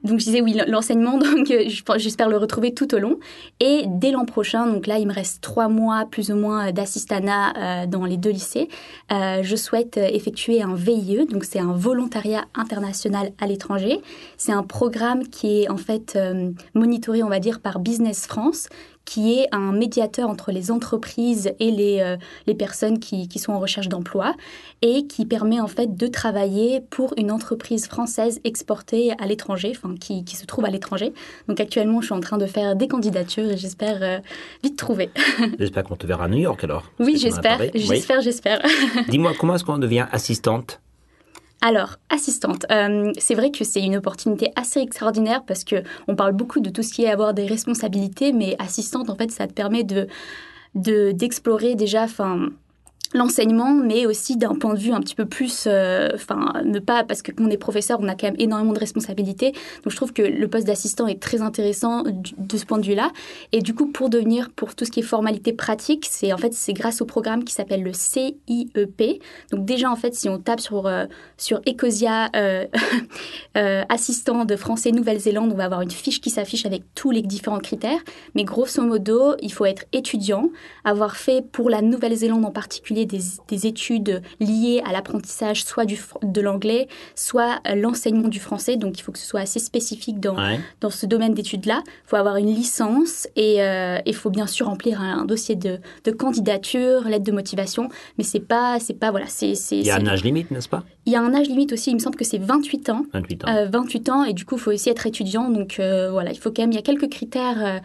donc 0.04 0.19
je 0.19 0.25
disais 0.25 0.40
oui, 0.40 0.58
l'enseignement, 0.66 1.19
donc 1.19 1.50
euh, 1.50 1.64
j'espère 1.96 2.28
le 2.28 2.37
retrouver 2.37 2.75
tout 2.75 2.94
au 2.94 2.99
long. 2.99 3.19
Et 3.60 3.84
dès 3.87 4.10
l'an 4.10 4.25
prochain, 4.25 4.66
donc 4.66 4.87
là 4.87 4.99
il 4.99 5.06
me 5.06 5.12
reste 5.12 5.40
trois 5.43 5.69
mois 5.69 6.06
plus 6.10 6.31
ou 6.31 6.37
moins 6.37 6.69
euh, 6.69 6.72
d'assistanat 6.72 7.52
euh, 7.56 7.87
dans 7.87 8.04
les 8.04 8.16
deux 8.16 8.31
lycées, 8.31 8.69
euh, 9.12 9.40
je 9.43 9.56
souhaite 9.56 9.96
effectuer 9.96 10.62
un 10.62 10.75
VIE, 10.75 11.26
donc 11.31 11.44
c'est 11.44 11.60
un 11.60 11.72
volontariat 11.72 12.44
international 12.54 13.31
à 13.40 13.46
l'étranger. 13.46 14.00
C'est 14.37 14.52
un 14.52 14.62
programme 14.62 15.28
qui 15.28 15.62
est 15.62 15.70
en 15.70 15.76
fait 15.76 16.19
monitoré, 16.75 17.22
on 17.22 17.28
va 17.28 17.38
dire, 17.38 17.60
par 17.60 17.78
Business 17.78 18.26
France 18.26 18.69
qui 19.04 19.38
est 19.38 19.49
un 19.52 19.72
médiateur 19.72 20.28
entre 20.28 20.52
les 20.52 20.70
entreprises 20.70 21.52
et 21.58 21.70
les, 21.70 22.00
euh, 22.00 22.16
les 22.46 22.54
personnes 22.54 22.99
qui, 22.99 23.28
qui 23.28 23.38
sont 23.38 23.52
en 23.52 23.58
recherche 23.58 23.88
d'emploi 23.88 24.34
et 24.81 25.06
qui 25.06 25.26
permet 25.26 25.60
en 25.60 25.66
fait 25.66 25.96
de 25.96 26.06
travailler 26.06 26.81
pour 26.81 27.14
une 27.16 27.31
entreprise 27.31 27.87
française 27.87 28.40
exportée 28.44 29.12
à 29.19 29.26
l'étranger, 29.26 29.72
enfin 29.75 29.94
qui, 29.99 30.25
qui 30.25 30.37
se 30.37 30.46
trouve 30.46 30.64
à 30.64 30.70
l'étranger. 30.70 31.12
Donc 31.49 31.60
actuellement, 31.60 32.00
je 32.00 32.06
suis 32.06 32.14
en 32.14 32.20
train 32.20 32.38
de 32.38 32.46
faire 32.46 32.76
des 32.76 32.88
candidatures 32.88 33.50
et 33.50 33.56
j'espère 33.56 34.02
euh, 34.02 34.19
vite 34.62 34.76
trouver. 34.76 35.10
J'espère 35.58 35.84
qu'on 35.84 35.96
te 35.96 36.06
verra 36.06 36.25
à 36.25 36.28
New 36.28 36.38
York 36.38 36.62
alors. 36.64 36.90
Oui, 36.99 37.16
j'espère. 37.16 37.60
Oui. 37.60 37.70
j'espère, 37.75 38.20
j'espère. 38.20 38.62
Dis-moi, 39.08 39.32
comment 39.38 39.54
est-ce 39.54 39.64
qu'on 39.64 39.78
devient 39.78 40.06
assistante 40.10 40.81
Alors, 41.64 41.97
assistante, 42.11 42.67
euh, 42.73 43.12
c'est 43.19 43.37
vrai 43.37 43.53
que 43.53 43.62
c'est 43.62 43.81
une 43.82 43.94
opportunité 43.97 44.50
assez 44.56 44.81
extraordinaire 44.81 45.44
parce 45.47 45.62
que 45.62 45.76
on 46.09 46.17
parle 46.17 46.32
beaucoup 46.32 46.59
de 46.59 46.70
tout 46.70 46.82
ce 46.82 46.93
qui 46.93 47.05
est 47.05 47.11
avoir 47.11 47.35
des 47.35 47.47
responsabilités, 47.47 48.32
mais 48.32 48.56
assistante, 48.59 49.09
en 49.11 49.14
fait, 49.14 49.31
ça 49.31 49.47
te 49.47 49.53
permet 49.53 49.85
de 49.85 50.06
de- 50.75 51.12
d'explorer 51.12 51.75
déjà, 51.75 52.05
enfin 52.05 52.49
l'enseignement, 53.14 53.73
mais 53.73 54.06
aussi 54.06 54.37
d'un 54.37 54.55
point 54.55 54.75
de 54.75 54.79
vue 54.79 54.93
un 54.93 55.00
petit 55.00 55.14
peu 55.14 55.26
plus, 55.26 55.64
euh, 55.67 56.09
enfin, 56.14 56.53
ne 56.64 56.79
pas, 56.79 57.05
parce 57.05 57.23
que 57.23 57.32
quand 57.32 57.44
on 57.44 57.50
est 57.50 57.56
professeur, 57.56 57.99
on 58.00 58.09
a 58.09 58.14
quand 58.14 58.26
même 58.26 58.37
énormément 58.38 58.73
de 58.73 58.79
responsabilités. 58.79 59.53
Donc, 59.53 59.91
je 59.91 59.97
trouve 59.97 60.12
que 60.12 60.23
le 60.23 60.49
poste 60.49 60.67
d'assistant 60.67 61.06
est 61.06 61.20
très 61.20 61.43
intéressant 61.43 62.03
de 62.03 62.56
ce 62.56 62.64
point 62.64 62.79
de 62.79 62.87
vue-là. 62.87 63.11
Et 63.53 63.61
du 63.61 63.75
coup, 63.75 63.87
pour 63.87 64.11
devenir, 64.11 64.50
pour 64.50 64.75
tout 64.75 64.85
ce 64.85 64.91
qui 64.91 65.00
est 65.00 65.05
formalité 65.05 65.53
pratique, 65.53 66.06
c'est 66.11 66.32
en 66.32 66.38
fait, 66.38 66.53
c'est 66.55 66.73
grâce 66.73 67.00
au 67.00 67.05
programme 67.05 67.44
qui 67.44 67.53
s'appelle 67.53 67.82
le 67.82 67.93
CIEP. 67.93 69.23
Donc, 69.50 69.64
déjà, 69.64 69.91
en 69.91 69.97
fait, 69.97 70.14
si 70.14 70.29
on 70.29 70.38
tape 70.38 70.61
sur, 70.61 70.87
euh, 70.87 71.06
sur 71.37 71.61
Ecosia, 71.69 72.31
euh, 72.35 73.85
assistant 73.88 74.44
de 74.44 74.56
français 74.56 74.91
Nouvelle-Zélande, 74.93 75.50
on 75.53 75.56
va 75.56 75.64
avoir 75.64 75.82
une 75.82 75.91
fiche 75.91 76.20
qui 76.20 76.31
s'affiche 76.31 76.67
avec 76.67 76.82
tous 76.94 77.11
les 77.11 77.23
différents 77.23 77.59
critères. 77.59 78.00
Mais 78.35 78.44
grosso 78.44 78.82
modo, 78.82 79.35
il 79.41 79.53
faut 79.53 79.64
être 79.64 79.85
étudiant, 79.93 80.50
avoir 80.85 81.17
fait 81.17 81.44
pour 81.53 81.70
la 81.70 81.82
Nouvelle-Zélande 81.82 82.44
en 82.44 82.50
particulier 82.50 83.01
des, 83.06 83.20
des 83.49 83.66
études 83.66 84.22
liées 84.40 84.82
à 84.87 84.93
l'apprentissage 84.93 85.64
soit 85.64 85.84
du, 85.84 85.99
de 86.22 86.40
l'anglais, 86.40 86.88
soit 87.14 87.60
euh, 87.69 87.75
l'enseignement 87.75 88.28
du 88.28 88.40
français. 88.40 88.76
Donc 88.76 88.99
il 88.99 89.02
faut 89.02 89.12
que 89.12 89.19
ce 89.19 89.26
soit 89.26 89.40
assez 89.40 89.58
spécifique 89.58 90.20
dans, 90.20 90.37
Ouais. 90.37 90.60
dans 90.81 90.90
ce 90.90 91.06
domaine 91.06 91.34
d'études-là. 91.34 91.82
Il 91.87 92.08
faut 92.08 92.16
avoir 92.16 92.37
une 92.37 92.52
licence 92.54 93.28
et 93.37 93.62
euh, 93.62 93.99
il 94.06 94.14
faut 94.14 94.31
bien 94.31 94.46
sûr 94.46 94.66
remplir 94.66 95.00
un, 95.00 95.20
un 95.20 95.25
dossier 95.25 95.54
de, 95.56 95.78
de 96.04 96.10
candidature, 96.10 97.02
lettre 97.08 97.25
de 97.25 97.32
motivation. 97.32 97.88
Mais 98.19 98.25
c'est 98.25 98.40
pas, 98.40 98.78
c'est 98.81 98.94
pas 98.99 99.10
voilà, 99.10 99.26
c'est, 99.28 99.54
c'est, 99.54 99.78
Il 99.78 99.87
y 99.87 99.90
a 99.90 99.96
un 99.96 100.06
âge 100.06 100.25
limite, 100.25 100.50
n'est-ce 100.50 100.69
pas? 100.69 100.84
Il 101.06 101.12
y 101.12 101.16
a 101.16 101.20
un 101.20 101.34
âge 101.34 101.49
limite 101.49 101.72
aussi. 101.72 101.90
Il 101.90 101.94
me 101.94 101.99
semble 102.00 102.16
que 102.16 102.25
c'est 102.25 102.38
28 102.38 102.90
ans. 102.90 103.04
28 103.12 103.44
ans. 103.44 103.49
Euh, 103.49 103.66
28 103.70 104.08
ans 104.08 104.25
et 104.25 104.32
du 104.32 104.44
coup 104.44 104.56
il 104.56 104.60
faut 104.60 104.70
aussi 104.72 104.88
être 104.88 105.06
étudiant 105.06 105.50
donc 105.50 105.78
euh, 105.81 106.10
voilà 106.10 106.31
il 106.32 106.38
faut 106.38 106.50
quand 106.50 106.62
même 106.62 106.72
il 106.72 106.76
y 106.76 106.78
a 106.78 106.82
quelques 106.82 107.08
critères 107.10 107.58
euh, 107.64 107.78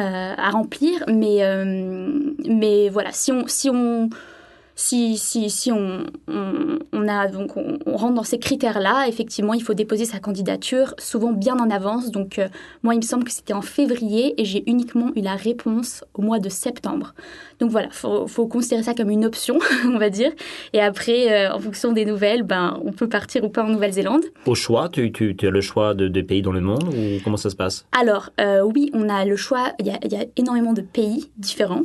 euh, 0.00 0.34
à 0.36 0.50
remplir 0.50 1.04
mais 1.08 1.42
euh, 1.44 2.32
mais 2.48 2.88
voilà 2.88 3.10
si 3.12 3.30
on 3.32 3.44
si 3.46 3.70
on 3.70 4.10
si, 4.76 5.16
si, 5.18 5.50
si 5.50 5.70
on, 5.70 6.04
on, 6.28 6.78
on 6.92 7.08
a 7.08 7.28
donc 7.28 7.56
on, 7.56 7.78
on 7.86 7.96
rentre 7.96 8.14
dans 8.14 8.24
ces 8.24 8.38
critères-là, 8.38 9.06
effectivement, 9.08 9.54
il 9.54 9.62
faut 9.62 9.74
déposer 9.74 10.04
sa 10.04 10.18
candidature 10.18 10.94
souvent 10.98 11.32
bien 11.32 11.56
en 11.58 11.70
avance. 11.70 12.10
Donc 12.10 12.38
euh, 12.38 12.48
moi, 12.82 12.94
il 12.94 12.98
me 12.98 13.02
semble 13.02 13.24
que 13.24 13.32
c'était 13.32 13.52
en 13.52 13.62
février 13.62 14.40
et 14.40 14.44
j'ai 14.44 14.68
uniquement 14.68 15.10
eu 15.14 15.20
la 15.20 15.36
réponse 15.36 16.04
au 16.14 16.22
mois 16.22 16.38
de 16.38 16.48
septembre. 16.48 17.14
Donc 17.60 17.70
voilà, 17.70 17.88
faut, 17.90 18.26
faut 18.26 18.46
considérer 18.46 18.82
ça 18.82 18.94
comme 18.94 19.10
une 19.10 19.24
option, 19.24 19.58
on 19.86 19.98
va 19.98 20.10
dire. 20.10 20.32
Et 20.72 20.80
après, 20.80 21.32
euh, 21.32 21.54
en 21.54 21.60
fonction 21.60 21.92
des 21.92 22.04
nouvelles, 22.04 22.42
ben 22.42 22.80
on 22.84 22.92
peut 22.92 23.08
partir 23.08 23.44
ou 23.44 23.48
pas 23.48 23.62
en 23.64 23.68
Nouvelle-Zélande. 23.68 24.24
Au 24.46 24.54
choix, 24.54 24.88
tu, 24.88 25.12
tu, 25.12 25.36
tu 25.36 25.46
as 25.46 25.50
le 25.50 25.60
choix 25.60 25.94
de, 25.94 26.08
de 26.08 26.20
pays 26.20 26.42
dans 26.42 26.52
le 26.52 26.60
monde 26.60 26.88
ou 26.88 27.20
comment 27.22 27.36
ça 27.36 27.50
se 27.50 27.56
passe? 27.56 27.86
Alors, 27.98 28.30
euh, 28.40 28.62
oui, 28.62 28.90
on 28.92 29.08
a 29.08 29.24
le 29.24 29.36
choix, 29.36 29.72
il 29.78 29.86
y 29.86 29.90
a, 29.90 29.98
il 30.04 30.12
y 30.12 30.16
a 30.16 30.24
énormément 30.36 30.72
de 30.72 30.80
pays 30.80 31.30
différents, 31.38 31.82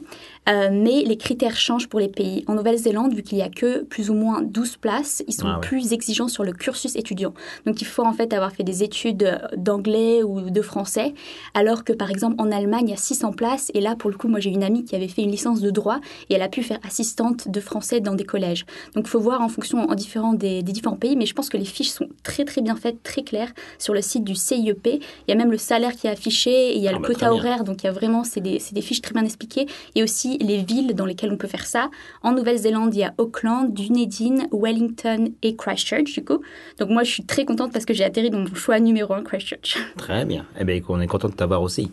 euh, 0.48 0.70
mais 0.72 1.04
les 1.04 1.18
critères 1.18 1.56
changent 1.56 1.88
pour 1.90 2.00
les 2.00 2.08
pays. 2.08 2.44
En 2.48 2.56
Nouvelle-Zélande, 2.56 3.14
vu 3.14 3.22
qu'il 3.24 3.38
y 3.38 3.42
a 3.42 3.50
que 3.50 3.84
plus 3.84 4.10
ou 4.10 4.14
moins 4.14 4.42
12 4.42 4.78
places, 4.78 5.24
ils 5.28 5.34
sont 5.34 5.48
Ah 5.48 5.56
ouais. 5.56 5.62
plus 5.62 5.94
exigeants 5.94 6.28
sur 6.28 6.44
le 6.44 6.54
cursus 6.54 6.96
étudiant. 6.96 7.34
Donc, 7.66 7.82
il 7.82 7.86
faut 7.86 8.04
en 8.04 8.14
fait 8.14 8.34
avoir 8.34 8.52
fait 8.52 8.64
des 8.64 8.84
études 8.84 9.24
euh, 9.24 9.38
d'anglais 9.58 10.24
ou 10.24 10.50
de 10.50 10.62
français, 10.62 11.14
alors 11.54 11.84
que 11.84 11.94
par 11.94 12.10
exemple 12.10 12.36
en 12.40 12.52
Allemagne, 12.52 12.86
il 12.88 12.92
y 12.92 12.94
a 12.94 12.98
600 12.98 13.34
places, 13.34 13.72
et 13.74 13.82
là, 13.82 13.96
pour 13.96 14.10
le 14.10 14.18
coup, 14.18 14.28
moi 14.28 14.40
j'ai 14.40 14.50
une 14.50 14.64
amie 14.64 14.86
qui 14.86 14.96
avait 14.96 15.08
fait 15.08 15.22
une 15.22 15.32
licence 15.32 15.62
de 15.62 15.70
droit, 15.70 16.00
et 16.30 16.36
elle 16.36 16.42
a 16.42 16.50
pu 16.50 16.64
faire 16.64 16.80
assistante 16.88 17.48
de 17.50 17.60
français 17.60 18.00
dans 18.00 18.16
des 18.16 18.26
collèges. 18.26 18.66
Donc, 18.96 19.06
il 19.06 19.10
faut 19.10 19.20
voir 19.20 19.42
en 19.42 19.50
fonction 19.50 19.90
en 19.90 19.96
différents 19.96 20.34
des, 20.34 20.64
des 20.64 20.72
différents 20.72 20.96
pays, 20.98 21.16
mais 21.16 21.26
je 21.26 21.34
pense 21.34 21.50
que 21.50 21.58
les 21.58 21.66
fiches 21.66 21.90
sont 21.90 22.08
très 22.24 22.46
très 22.46 22.62
bien 22.62 22.76
faites, 22.76 23.04
très 23.04 23.22
claires 23.24 23.52
sur 23.78 23.94
le 23.94 24.02
site 24.02 24.24
du 24.24 24.36
CIEP. 24.36 24.88
Il 24.88 25.02
y 25.28 25.32
a 25.32 25.36
même 25.36 25.52
le 25.52 25.58
salaire 25.58 25.96
qui 25.96 26.08
est 26.08 26.10
affiché, 26.10 26.72
et 26.72 26.78
il 26.78 26.82
y 26.84 26.88
a 26.88 26.92
Ah 26.92 26.94
le 26.94 27.00
bah, 27.02 27.08
quota 27.08 27.34
horaire, 27.34 27.64
donc 27.64 27.84
il 27.84 27.86
y 27.86 27.90
a 27.90 27.92
vraiment, 27.92 28.24
c'est 28.24 28.42
des, 28.42 28.60
c'est 28.60 28.74
des 28.74 28.82
fiches 28.82 29.02
très 29.02 29.14
bien 29.14 29.24
expliquées, 29.26 29.68
et 29.96 30.04
aussi 30.04 30.29
les 30.38 30.64
villes 30.64 30.94
dans 30.96 31.06
lesquelles 31.06 31.32
on 31.32 31.38
peut 31.38 31.48
faire 31.48 31.66
ça. 31.66 31.90
En 32.24 32.34
Nouvelle-Zélande, 32.34 32.94
il 32.94 33.00
y 33.00 33.04
a 33.04 33.14
Auckland, 33.18 33.74
Dunedin, 33.74 34.48
Wellington 34.52 35.30
et 35.42 35.56
Christchurch, 35.56 36.14
du 36.14 36.24
coup. 36.24 36.42
Donc 36.80 36.90
moi, 36.90 37.04
je 37.04 37.12
suis 37.12 37.24
très 37.24 37.46
contente 37.46 37.72
parce 37.72 37.86
que 37.86 37.94
j'ai 37.94 38.04
atterri 38.04 38.30
dans 38.30 38.40
mon 38.40 38.54
choix 38.56 38.80
numéro 38.80 39.14
un, 39.14 39.24
Christchurch. 39.24 39.78
Très 39.98 40.26
bien. 40.26 40.46
Eh 40.60 40.64
bien, 40.64 40.80
on 40.90 41.02
est 41.02 41.08
content 41.08 41.30
de 41.30 41.34
t'avoir 41.34 41.62
aussi. 41.62 41.92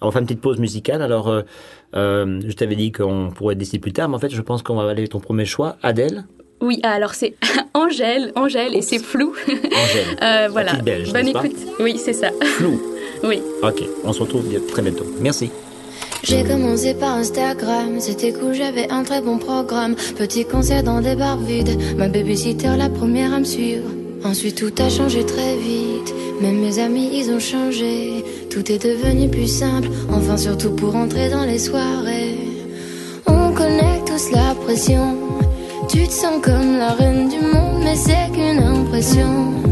On 0.00 0.10
faire 0.10 0.20
une 0.20 0.26
petite 0.26 0.40
pause 0.40 0.58
musicale. 0.58 1.02
Alors, 1.02 1.28
euh, 1.28 1.42
euh, 1.94 2.40
je 2.46 2.52
t'avais 2.52 2.76
dit 2.76 2.92
qu'on 2.92 3.30
pourrait 3.34 3.54
décider 3.54 3.78
plus 3.78 3.92
tard, 3.92 4.08
mais 4.08 4.16
en 4.16 4.18
fait, 4.18 4.30
je 4.30 4.42
pense 4.42 4.62
qu'on 4.62 4.76
va 4.76 4.88
aller 4.90 5.08
ton 5.08 5.20
premier 5.20 5.44
choix, 5.44 5.76
Adèle. 5.82 6.24
Oui, 6.60 6.78
alors 6.84 7.14
c'est 7.14 7.34
Angèle, 7.74 8.32
Angèle, 8.36 8.74
et 8.74 8.82
c'est 8.82 8.98
flou. 8.98 9.34
Angèle. 9.48 10.16
Euh, 10.22 10.48
voilà. 10.50 10.74
belge, 10.74 11.12
Bonne 11.12 11.32
pas 11.32 11.44
écoute. 11.44 11.58
Oui, 11.80 11.96
c'est 11.98 12.12
ça. 12.12 12.30
Flou. 12.56 12.80
Oui. 13.24 13.40
Ok, 13.62 13.82
on 14.04 14.12
se 14.12 14.20
retrouve 14.20 14.44
très 14.68 14.82
bientôt. 14.82 15.06
Merci. 15.20 15.50
J'ai 16.24 16.44
commencé 16.44 16.94
par 16.94 17.16
Instagram, 17.16 17.98
c'était 17.98 18.32
cool, 18.32 18.54
j'avais 18.54 18.88
un 18.90 19.02
très 19.02 19.20
bon 19.20 19.38
programme. 19.38 19.96
Petit 20.16 20.44
concert 20.44 20.84
dans 20.84 21.00
des 21.00 21.16
bars 21.16 21.38
vides, 21.38 21.76
ma 21.96 22.06
babysitter 22.08 22.76
la 22.78 22.88
première 22.88 23.34
à 23.34 23.40
me 23.40 23.44
suivre. 23.44 23.88
Ensuite 24.24 24.54
tout 24.56 24.82
a 24.82 24.88
changé 24.88 25.26
très 25.26 25.56
vite, 25.56 26.14
même 26.40 26.60
mes 26.60 26.78
amis 26.78 27.10
ils 27.12 27.30
ont 27.32 27.40
changé. 27.40 28.24
Tout 28.50 28.70
est 28.70 28.78
devenu 28.78 29.28
plus 29.28 29.48
simple, 29.48 29.88
enfin 30.12 30.36
surtout 30.36 30.70
pour 30.70 30.94
entrer 30.94 31.28
dans 31.28 31.44
les 31.44 31.58
soirées. 31.58 32.38
On 33.26 33.52
connaît 33.52 34.00
tous 34.06 34.30
la 34.30 34.54
pression, 34.64 35.16
tu 35.88 36.06
te 36.06 36.12
sens 36.12 36.40
comme 36.40 36.78
la 36.78 36.90
reine 36.92 37.28
du 37.30 37.40
monde, 37.40 37.82
mais 37.82 37.96
c'est 37.96 38.30
qu'une 38.32 38.62
impression. 38.62 39.71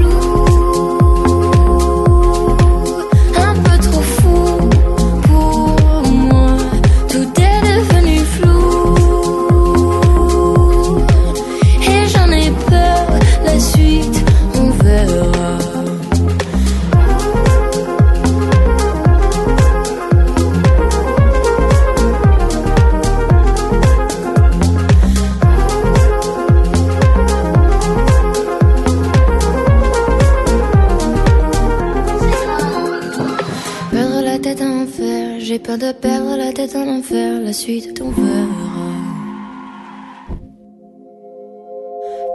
J'ai 35.39 35.59
peur 35.59 35.77
de 35.77 35.91
perdre 35.91 36.35
la 36.37 36.51
tête 36.51 36.75
en 36.75 36.87
enfer, 36.87 37.39
la 37.41 37.53
suite 37.53 38.01
on 38.01 38.09
verra. 38.09 38.91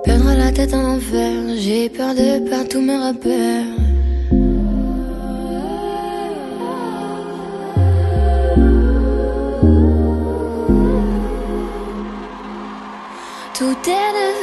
Perdre 0.05 0.35
la 0.37 0.53
tête 0.53 0.73
en 0.75 0.97
enfer, 0.97 1.33
j'ai 1.59 1.89
peur 1.89 2.15
de 2.15 2.49
perdre 2.49 2.69
tous 2.69 2.81
mes 2.81 2.97
repères. 2.97 3.65
Tout 13.59 13.65
est 13.65 14.13
devenu 14.19 14.36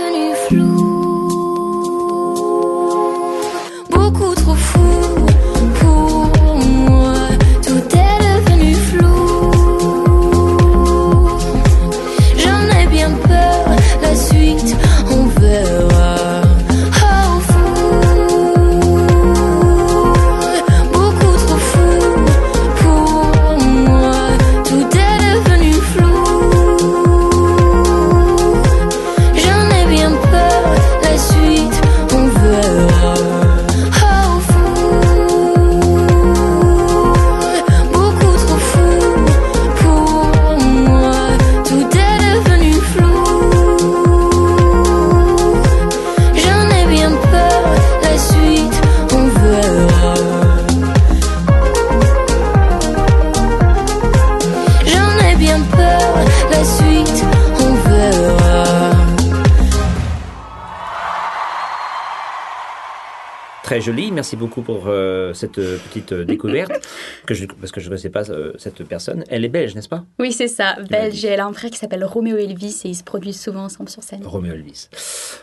Très 63.74 63.82
joli, 63.82 64.12
merci 64.12 64.36
beaucoup 64.36 64.62
pour 64.62 64.84
euh, 64.86 65.34
cette 65.34 65.58
euh, 65.58 65.80
petite 65.80 66.12
euh, 66.12 66.26
découverte, 66.26 66.88
que 67.26 67.34
je, 67.34 67.48
parce 67.48 67.72
que 67.72 67.80
je 67.82 67.88
ne 67.88 67.90
connaissais 67.90 68.12
pas 68.12 68.30
euh, 68.30 68.54
cette 68.58 68.84
personne. 68.84 69.24
Elle 69.30 69.44
est 69.44 69.50
belge, 69.50 69.74
n'est-ce 69.74 69.90
pas? 69.90 70.06
Oui, 70.20 70.32
c'est 70.32 70.48
ça. 70.48 70.76
Belge, 70.92 71.26
elle 71.26 71.40
a 71.40 71.48
un 71.48 71.54
frère 71.54 71.72
qui 71.72 71.80
s'appelle 71.80 72.06
Roméo 72.06 72.38
Elvis 72.38 72.82
et 72.86 72.90
ils 72.90 72.96
se 72.96 73.04
produisent 73.04 73.42
souvent 73.42 73.64
ensemble 73.64 73.90
sur 73.90 74.04
scène. 74.04 74.22
Roméo 74.24 74.54
Elvis. 74.54 74.90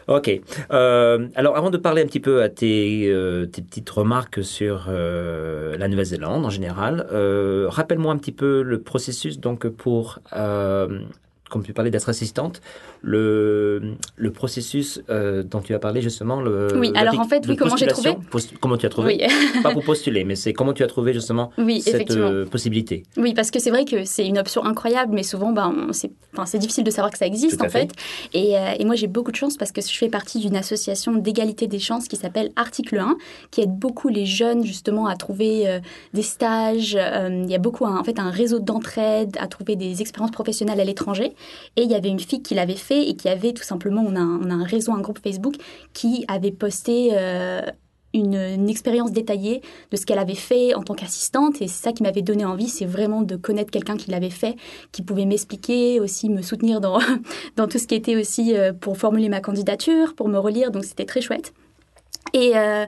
Ok. 0.06 0.30
Euh, 0.70 1.26
alors, 1.34 1.56
avant 1.56 1.70
de 1.70 1.76
parler 1.76 2.02
un 2.02 2.06
petit 2.06 2.20
peu 2.20 2.40
à 2.40 2.48
tes, 2.48 3.12
tes 3.50 3.62
petites 3.62 3.90
remarques 3.90 4.44
sur 4.44 4.88
la 4.88 5.88
Nouvelle-Zélande 5.88 6.46
en 6.46 6.50
général, 6.50 7.08
rappelle-moi 7.66 8.12
un 8.12 8.18
petit 8.18 8.30
peu 8.30 8.62
le 8.62 8.80
processus 8.80 9.40
donc 9.40 9.66
pour, 9.66 10.20
comme 11.50 11.62
tu 11.62 11.72
parlais 11.74 11.90
d'être 11.90 12.08
assistante, 12.08 12.62
le, 13.02 13.94
le 14.16 14.30
processus 14.32 15.00
euh, 15.10 15.42
dont 15.42 15.60
tu 15.60 15.74
as 15.74 15.78
parlé 15.78 16.00
justement. 16.00 16.40
Le, 16.40 16.68
Oui, 16.78 16.92
alors 16.94 17.18
en 17.20 17.24
fait, 17.28 17.44
oui, 17.48 17.56
comment 17.56 17.76
j'ai 17.76 17.86
trouvé 17.86 18.16
Post- 18.30 18.54
Comment 18.60 18.76
tu 18.76 18.86
as 18.86 18.88
trouvé 18.88 19.18
Oui. 19.20 19.62
Pas 19.62 19.72
pour 19.72 19.84
postuler, 19.84 20.24
mais 20.24 20.36
c'est 20.36 20.52
comment 20.52 20.72
tu 20.72 20.82
as 20.82 20.86
trouvé 20.86 21.12
justement 21.12 21.50
Oui, 21.58 21.80
cette 21.80 22.10
euh, 22.12 22.46
possibilité. 22.46 23.02
Oui, 23.16 23.34
parce 23.34 23.50
que 23.50 23.58
c'est 23.58 23.70
vrai 23.70 23.84
que 23.84 24.04
c'est 24.04 24.26
une 24.26 24.38
option 24.38 24.64
incroyable, 24.64 25.12
mais 25.14 25.22
souvent, 25.22 25.52
ben, 25.52 25.88
c'est 25.92 26.12
enfin, 26.34 26.46
c'est 26.46 26.58
difficile 26.58 26.84
de 26.84 26.90
savoir 26.90 27.10
que 27.12 27.18
ça 27.18 27.26
existe, 27.26 27.58
Tout 27.58 27.64
en 27.64 27.68
fait. 27.68 27.90
Et, 28.32 28.56
euh, 28.56 28.70
et 28.78 28.84
moi, 28.84 28.94
j'ai 28.94 29.08
beaucoup 29.08 29.32
de 29.32 29.36
chance 29.36 29.56
parce 29.56 29.72
que 29.72 29.80
je 29.80 29.88
fais 29.96 30.08
partie 30.08 30.38
d'une 30.38 30.56
association 30.56 31.14
d'égalité 31.14 31.66
des 31.66 31.78
chances 31.80 32.06
qui 32.06 32.16
s'appelle 32.16 32.50
Article 32.56 32.98
1, 32.98 33.16
qui 33.50 33.62
aide 33.62 33.76
beaucoup 33.76 34.08
les 34.08 34.26
jeunes, 34.26 34.64
justement, 34.64 35.06
à 35.06 35.16
trouver 35.16 35.68
euh, 35.68 35.80
des 36.14 36.22
stages. 36.22 36.96
Euh, 36.98 37.42
il 37.44 37.50
y 37.50 37.54
a 37.54 37.58
beaucoup, 37.58 37.86
un- 37.86 37.98
en 37.98 38.04
fait, 38.04 38.18
un 38.20 38.30
réseau 38.30 38.60
d'entraide, 38.60 39.36
à 39.40 39.48
trouver 39.48 39.74
des 39.76 40.00
expériences 40.00 40.30
professionnelles 40.30 40.80
à 40.80 40.84
l'étranger. 40.84 41.32
Et 41.76 41.82
il 41.82 41.90
y 41.90 41.94
avait 41.94 42.08
une 42.08 42.20
fille 42.20 42.42
qui 42.42 42.54
l'avait 42.54 42.74
fait 42.74 43.08
et 43.08 43.16
qui 43.16 43.28
avait 43.28 43.52
tout 43.52 43.62
simplement, 43.62 44.02
on 44.06 44.16
a 44.16 44.20
un, 44.20 44.40
on 44.40 44.50
a 44.50 44.54
un 44.54 44.64
réseau, 44.64 44.92
un 44.92 45.00
groupe 45.00 45.20
Facebook, 45.22 45.54
qui 45.92 46.24
avait 46.28 46.52
posté... 46.52 47.10
euh, 47.12 47.62
une, 48.14 48.68
expérience 48.68 49.12
détaillée 49.12 49.62
de 49.90 49.96
ce 49.96 50.06
qu'elle 50.06 50.18
avait 50.18 50.34
fait 50.34 50.74
en 50.74 50.82
tant 50.82 50.94
qu'assistante. 50.94 51.60
Et 51.62 51.68
c'est 51.68 51.82
ça 51.82 51.92
qui 51.92 52.02
m'avait 52.02 52.22
donné 52.22 52.44
envie, 52.44 52.68
c'est 52.68 52.86
vraiment 52.86 53.22
de 53.22 53.36
connaître 53.36 53.70
quelqu'un 53.70 53.96
qui 53.96 54.10
l'avait 54.10 54.30
fait, 54.30 54.56
qui 54.92 55.02
pouvait 55.02 55.26
m'expliquer, 55.26 56.00
aussi 56.00 56.28
me 56.28 56.42
soutenir 56.42 56.80
dans, 56.80 56.98
dans 57.56 57.68
tout 57.68 57.78
ce 57.78 57.86
qui 57.86 57.94
était 57.94 58.16
aussi 58.16 58.56
euh, 58.56 58.72
pour 58.72 58.96
formuler 58.96 59.28
ma 59.28 59.40
candidature, 59.40 60.14
pour 60.14 60.28
me 60.28 60.38
relire. 60.38 60.70
Donc 60.70 60.84
c'était 60.84 61.06
très 61.06 61.20
chouette. 61.20 61.52
Et, 62.32 62.52
euh, 62.56 62.86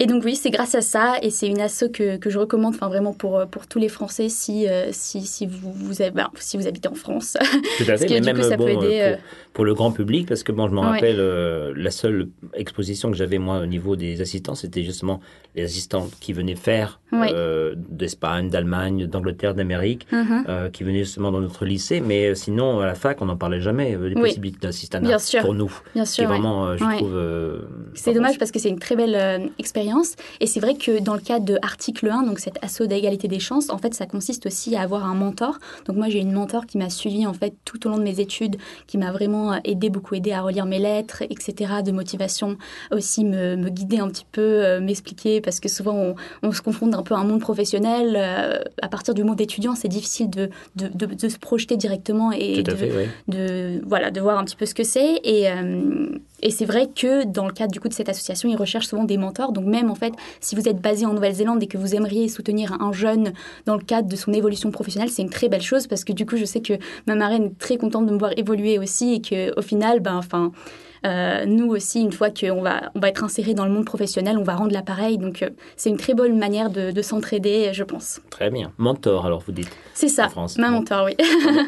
Et 0.00 0.06
donc 0.06 0.22
oui, 0.24 0.36
c'est 0.36 0.50
grâce 0.50 0.76
à 0.76 0.80
ça 0.80 1.16
et 1.22 1.30
c'est 1.30 1.48
une 1.48 1.60
asso 1.60 1.84
que, 1.92 2.18
que 2.18 2.30
je 2.30 2.38
recommande 2.38 2.72
enfin 2.74 2.86
vraiment 2.88 3.12
pour, 3.12 3.44
pour 3.50 3.66
tous 3.66 3.80
les 3.80 3.88
Français 3.88 4.28
si, 4.28 4.68
euh, 4.68 4.90
si, 4.92 5.22
si, 5.22 5.44
vous, 5.44 5.72
vous 5.72 6.00
avez, 6.02 6.12
ben, 6.12 6.28
si 6.38 6.56
vous 6.56 6.68
habitez 6.68 6.88
en 6.88 6.94
France. 6.94 7.36
Tout 7.78 7.84
à 7.88 7.96
fait, 7.96 8.06
que, 8.06 8.12
mais 8.14 8.20
même 8.20 8.36
coup, 8.36 8.42
ça 8.44 8.56
bon, 8.56 8.64
peut 8.66 8.70
aider, 8.70 9.00
euh, 9.00 9.06
euh, 9.08 9.16
pour, 9.16 9.22
pour 9.54 9.64
le 9.64 9.74
grand 9.74 9.90
public, 9.90 10.28
parce 10.28 10.44
que 10.44 10.52
bon, 10.52 10.68
je 10.68 10.72
me 10.72 10.78
Ouais. 10.78 10.86
rappelle, 10.86 11.16
euh, 11.18 11.72
la 11.76 11.90
seule 11.90 12.28
exposition 12.54 13.10
que 13.10 13.16
j'avais 13.16 13.38
moi 13.38 13.58
au 13.58 13.66
niveau 13.66 13.96
des 13.96 14.20
assistants, 14.20 14.54
c'était 14.54 14.84
justement 14.84 15.18
les 15.56 15.64
assistants 15.64 16.06
qui 16.20 16.32
venaient 16.32 16.54
faire 16.54 17.00
Ouais. 17.10 17.32
euh, 17.32 17.74
d'Espagne, 17.76 18.50
d'Allemagne, 18.50 19.06
d'Angleterre, 19.06 19.54
d'Amérique, 19.54 20.06
Mhm. 20.12 20.44
euh, 20.48 20.68
qui 20.70 20.84
venaient 20.84 21.04
justement 21.04 21.32
dans 21.32 21.40
notre 21.40 21.64
lycée, 21.64 22.00
mais 22.00 22.26
euh, 22.28 22.34
sinon 22.36 22.78
à 22.80 22.86
la 22.86 22.94
fac, 22.94 23.20
on 23.20 23.24
n'en 23.24 23.36
parlait 23.36 23.60
jamais 23.60 23.96
euh, 23.96 24.10
des 24.10 24.14
Oui. 24.14 24.20
possibilités 24.28 24.60
d'assistanat 24.60 25.16
pour 25.40 25.54
nous. 25.54 25.72
Bien 25.94 26.04
sûr. 26.04 26.22
ouais. 26.22 26.28
vraiment, 26.28 26.66
euh, 26.68 26.76
je 26.76 26.84
trouve. 26.98 27.16
euh, 27.16 27.62
C'est 27.94 28.12
dommage 28.14 28.38
parce 28.38 28.52
que 28.52 28.60
c'est 28.60 28.68
une 28.68 28.78
très 28.78 28.94
belle 28.94 29.16
euh, 29.16 29.38
expérience. 29.88 30.14
Et 30.40 30.46
c'est 30.46 30.60
vrai 30.60 30.74
que 30.74 31.00
dans 31.00 31.14
le 31.14 31.20
cadre 31.20 31.44
de 31.44 31.58
Article 31.62 32.08
1, 32.10 32.22
donc 32.24 32.38
cet 32.38 32.62
assaut 32.62 32.86
d'égalité 32.86 33.28
des 33.28 33.38
chances, 33.40 33.70
en 33.70 33.78
fait, 33.78 33.94
ça 33.94 34.06
consiste 34.06 34.46
aussi 34.46 34.76
à 34.76 34.82
avoir 34.82 35.04
un 35.04 35.14
mentor. 35.14 35.58
Donc 35.86 35.96
moi, 35.96 36.08
j'ai 36.08 36.18
une 36.20 36.32
mentor 36.32 36.66
qui 36.66 36.78
m'a 36.78 36.90
suivi 36.90 37.26
en 37.26 37.32
fait 37.32 37.54
tout 37.64 37.86
au 37.86 37.90
long 37.90 37.98
de 37.98 38.02
mes 38.02 38.20
études, 38.20 38.56
qui 38.86 38.98
m'a 38.98 39.10
vraiment 39.12 39.58
aidé, 39.64 39.90
beaucoup 39.90 40.14
aidé 40.14 40.32
à 40.32 40.42
relire 40.42 40.66
mes 40.66 40.78
lettres, 40.78 41.22
etc., 41.30 41.54
de 41.84 41.92
motivation, 41.92 42.56
aussi 42.92 43.24
me, 43.24 43.56
me 43.56 43.68
guider 43.70 43.98
un 43.98 44.08
petit 44.08 44.26
peu, 44.30 44.42
euh, 44.42 44.80
m'expliquer, 44.80 45.40
parce 45.40 45.60
que 45.60 45.68
souvent 45.68 45.94
on, 45.94 46.14
on 46.42 46.52
se 46.52 46.62
confronte 46.62 46.94
un 46.94 47.02
peu 47.02 47.14
à 47.14 47.18
un 47.18 47.24
monde 47.24 47.40
professionnel. 47.40 48.14
euh, 48.16 48.58
à 48.82 48.88
partir 48.88 49.14
du 49.14 49.24
monde 49.24 49.40
étudiant, 49.40 49.74
c'est 49.74 49.88
difficile 49.88 50.30
de, 50.30 50.50
de, 50.76 50.88
de- 50.88 51.14
de 51.14 51.28
se 51.28 51.38
projeter 51.38 51.76
directement 51.76 52.32
et 52.32 52.62
fait, 52.76 52.88
de 53.28 53.80
voilà 53.86 54.10
de 54.10 54.20
voir 54.20 54.38
un 54.38 54.44
petit 54.44 54.56
peu 54.56 54.66
ce 54.66 54.74
que 54.74 54.84
c'est 54.84 55.20
et, 55.24 55.50
euh, 55.50 56.08
et 56.42 56.50
c'est 56.50 56.64
vrai 56.64 56.88
que 56.94 57.24
dans 57.24 57.46
le 57.46 57.52
cadre 57.52 57.72
du 57.72 57.80
coup 57.80 57.88
de 57.88 57.94
cette 57.94 58.08
association 58.08 58.48
ils 58.48 58.56
recherchent 58.56 58.86
souvent 58.86 59.04
des 59.04 59.16
mentors 59.16 59.52
donc 59.52 59.64
même 59.64 59.90
en 59.90 59.94
fait 59.94 60.12
si 60.40 60.54
vous 60.54 60.68
êtes 60.68 60.80
basé 60.80 61.04
en 61.06 61.12
Nouvelle-Zélande 61.14 61.62
et 61.62 61.66
que 61.66 61.78
vous 61.78 61.94
aimeriez 61.94 62.28
soutenir 62.28 62.72
un 62.80 62.92
jeune 62.92 63.32
dans 63.66 63.74
le 63.74 63.82
cadre 63.82 64.08
de 64.08 64.16
son 64.16 64.32
évolution 64.32 64.70
professionnelle 64.70 65.10
c'est 65.10 65.22
une 65.22 65.30
très 65.30 65.48
belle 65.48 65.62
chose 65.62 65.86
parce 65.86 66.04
que 66.04 66.12
du 66.12 66.26
coup 66.26 66.36
je 66.36 66.44
sais 66.44 66.60
que 66.60 66.74
ma 67.06 67.14
marraine 67.14 67.44
est 67.46 67.58
très 67.58 67.76
contente 67.76 68.06
de 68.06 68.12
me 68.12 68.18
voir 68.18 68.30
évoluer 68.36 68.78
aussi 68.78 69.14
et 69.14 69.20
que 69.20 69.58
au 69.58 69.62
final 69.62 70.00
ben 70.00 70.16
enfin 70.16 70.52
euh, 71.06 71.46
nous 71.46 71.68
aussi, 71.68 72.00
une 72.00 72.10
fois 72.10 72.28
qu'on 72.28 72.60
va, 72.60 72.90
on 72.96 72.98
va 72.98 73.08
être 73.08 73.22
inséré 73.22 73.54
dans 73.54 73.64
le 73.64 73.70
monde 73.70 73.84
professionnel, 73.84 74.36
on 74.36 74.42
va 74.42 74.56
rendre 74.56 74.72
l'appareil. 74.72 75.16
Donc, 75.16 75.42
euh, 75.42 75.50
c'est 75.76 75.90
une 75.90 75.96
très 75.96 76.12
bonne 76.12 76.36
manière 76.36 76.70
de, 76.70 76.90
de 76.90 77.02
s'entraider, 77.02 77.70
je 77.72 77.84
pense. 77.84 78.20
Très 78.30 78.50
bien. 78.50 78.72
Mentor, 78.78 79.24
alors 79.24 79.40
vous 79.46 79.52
dites. 79.52 79.70
C'est 79.94 80.08
ça, 80.08 80.26
En 80.26 80.30
France. 80.30 80.58
ma 80.58 80.70
mentor, 80.70 81.04
oui. 81.06 81.14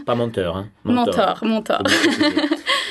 Pas- 0.05 0.17
menteur, 0.17 0.57
hein. 0.57 0.67
mentor, 0.83 1.39
mentor. 1.45 1.81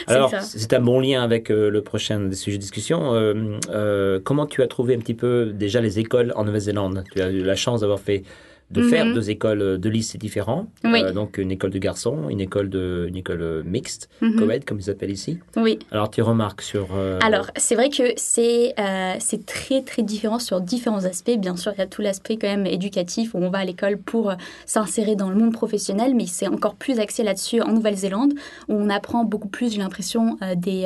Alors, 0.10 0.34
c'est 0.42 0.74
un 0.74 0.82
bon 0.82 1.00
lien 1.00 1.24
avec 1.24 1.51
euh, 1.51 1.70
le 1.70 1.82
prochain 1.82 2.32
sujet 2.34 2.58
de 2.58 2.62
discussion. 2.62 3.13
Euh, 3.13 3.58
euh, 3.70 4.20
comment 4.24 4.46
tu 4.46 4.62
as 4.63 4.68
trouvé 4.68 4.96
un 4.96 5.00
petit 5.00 5.13
peu 5.13 5.51
déjà 5.54 5.82
les 5.82 6.00
écoles 6.00 6.34
en 6.36 6.44
Nouvelle-Zélande? 6.44 7.04
Tu 7.12 7.22
as 7.22 7.30
eu 7.30 7.44
la 7.44 7.56
chance 7.56 7.82
d'avoir 7.82 8.00
fait 8.00 8.24
de 8.71 8.81
Mhm. 8.81 8.89
faire 8.89 9.05
deux 9.13 9.29
écoles 9.31 9.61
euh, 9.61 9.77
de 9.77 9.89
lycées 9.89 10.17
différents. 10.17 10.67
Oui. 10.83 11.01
Euh, 11.03 11.11
donc 11.11 11.38
une 11.39 11.51
école 11.51 11.71
de 11.71 11.79
garçons, 11.79 12.29
une 12.29 12.39
école 12.39 12.69
de 12.69 13.05
une 13.07 13.15
école 13.17 13.41
euh, 13.41 13.63
mixte, 13.63 14.09
Mhm. 14.21 14.35
co-ed 14.35 14.65
comme 14.65 14.79
ils 14.79 14.83
s'appellent 14.83 15.09
ici. 15.11 15.39
Oui. 15.55 15.79
Alors 15.91 16.11
tu 16.11 16.21
remarques 16.21 16.61
sur 16.61 16.89
euh, 16.95 17.17
Alors, 17.23 17.47
c'est 17.55 17.75
vrai 17.75 17.89
que 17.89 18.03
c'est 18.17 18.73
euh, 18.79 19.15
c'est 19.19 19.45
très 19.45 19.81
très 19.81 20.03
différent 20.03 20.39
sur 20.39 20.61
différents 20.61 21.05
aspects. 21.05 21.35
Bien 21.38 21.55
sûr, 21.55 21.71
il 21.75 21.79
y 21.79 21.81
a 21.83 21.88
tout 21.88 22.01
l'aspect 22.01 22.38
quand 22.38 22.47
même 22.47 22.65
éducatif 22.67 23.33
où 23.33 23.39
on 23.39 23.49
va 23.49 23.59
à 23.59 23.65
l'école 23.65 23.97
pour 23.97 24.33
s'insérer 24.65 25.15
dans 25.15 25.29
le 25.29 25.35
monde 25.35 25.53
professionnel, 25.53 26.13
mais 26.15 26.25
c'est 26.27 26.47
encore 26.47 26.75
plus 26.75 26.99
axé 26.99 27.23
là-dessus 27.23 27.61
en 27.61 27.71
Nouvelle-Zélande 27.73 28.33
où 28.67 28.73
on 28.75 28.89
apprend 28.89 29.23
beaucoup 29.23 29.47
plus, 29.49 29.73
j'ai 29.73 29.79
l'impression, 29.79 30.38
des, 30.55 30.85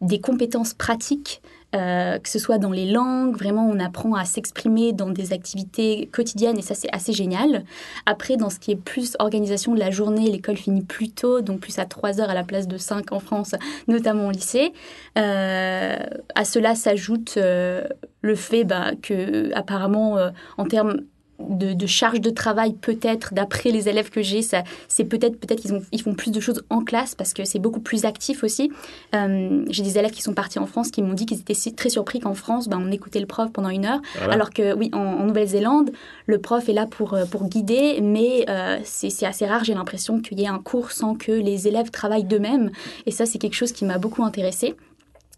des 0.00 0.20
compétences 0.20 0.74
pratiques. 0.74 1.42
Euh, 1.74 2.18
que 2.18 2.28
ce 2.28 2.38
soit 2.38 2.58
dans 2.58 2.72
les 2.72 2.90
langues, 2.90 3.36
vraiment 3.36 3.66
on 3.68 3.78
apprend 3.78 4.14
à 4.14 4.24
s'exprimer 4.24 4.92
dans 4.92 5.10
des 5.10 5.32
activités 5.32 6.08
quotidiennes 6.12 6.58
et 6.58 6.62
ça 6.62 6.74
c'est 6.74 6.92
assez 6.92 7.12
génial. 7.12 7.64
Après 8.06 8.36
dans 8.36 8.50
ce 8.50 8.58
qui 8.58 8.72
est 8.72 8.76
plus 8.76 9.16
organisation 9.18 9.74
de 9.74 9.78
la 9.78 9.90
journée, 9.90 10.30
l'école 10.30 10.56
finit 10.56 10.82
plus 10.82 11.10
tôt, 11.10 11.40
donc 11.40 11.60
plus 11.60 11.78
à 11.78 11.84
3 11.84 12.20
heures 12.20 12.30
à 12.30 12.34
la 12.34 12.44
place 12.44 12.66
de 12.66 12.76
5 12.76 13.12
en 13.12 13.20
France, 13.20 13.54
notamment 13.88 14.28
au 14.28 14.30
lycée. 14.32 14.72
Euh, 15.16 15.96
à 16.34 16.44
cela 16.44 16.74
s'ajoute 16.74 17.34
euh, 17.36 17.86
le 18.22 18.34
fait 18.34 18.64
bah, 18.64 18.92
que, 19.00 19.54
apparemment, 19.54 20.18
en 20.58 20.64
termes 20.64 21.00
de, 21.48 21.72
de 21.72 21.86
charge 21.86 22.20
de 22.20 22.30
travail, 22.30 22.74
peut-être, 22.74 23.34
d'après 23.34 23.70
les 23.70 23.88
élèves 23.88 24.10
que 24.10 24.22
j'ai, 24.22 24.42
ça, 24.42 24.62
c'est 24.88 25.04
peut-être, 25.04 25.38
peut-être 25.38 25.60
qu'ils 25.60 25.80
ils 25.92 26.02
font 26.02 26.14
plus 26.14 26.30
de 26.30 26.40
choses 26.40 26.62
en 26.70 26.82
classe 26.84 27.14
parce 27.14 27.32
que 27.34 27.44
c'est 27.44 27.58
beaucoup 27.58 27.80
plus 27.80 28.04
actif 28.04 28.44
aussi. 28.44 28.70
Euh, 29.14 29.64
j'ai 29.70 29.82
des 29.82 29.98
élèves 29.98 30.10
qui 30.10 30.22
sont 30.22 30.34
partis 30.34 30.58
en 30.58 30.66
France 30.66 30.90
qui 30.90 31.02
m'ont 31.02 31.14
dit 31.14 31.26
qu'ils 31.26 31.40
étaient 31.40 31.54
si- 31.54 31.74
très 31.74 31.88
surpris 31.90 32.20
qu'en 32.20 32.34
France, 32.34 32.68
bah, 32.68 32.78
on 32.80 32.90
écoutait 32.90 33.20
le 33.20 33.26
prof 33.26 33.50
pendant 33.52 33.70
une 33.70 33.84
heure, 33.86 34.00
voilà. 34.18 34.34
alors 34.34 34.50
que 34.50 34.74
oui, 34.74 34.90
en, 34.92 34.98
en 35.00 35.24
Nouvelle-Zélande, 35.26 35.90
le 36.26 36.38
prof 36.38 36.68
est 36.68 36.72
là 36.72 36.86
pour, 36.86 37.14
euh, 37.14 37.24
pour 37.24 37.48
guider, 37.48 38.00
mais 38.02 38.44
euh, 38.48 38.78
c'est 38.84 39.10
c'est 39.10 39.26
assez 39.26 39.46
rare, 39.46 39.64
j'ai 39.64 39.74
l'impression 39.74 40.20
qu'il 40.20 40.38
y 40.40 40.44
ait 40.44 40.48
un 40.48 40.58
cours 40.58 40.92
sans 40.92 41.14
que 41.14 41.32
les 41.32 41.68
élèves 41.68 41.90
travaillent 41.90 42.24
d'eux-mêmes. 42.24 42.70
Et 43.06 43.10
ça, 43.10 43.26
c'est 43.26 43.38
quelque 43.38 43.54
chose 43.54 43.72
qui 43.72 43.84
m'a 43.84 43.98
beaucoup 43.98 44.22
intéressée. 44.24 44.74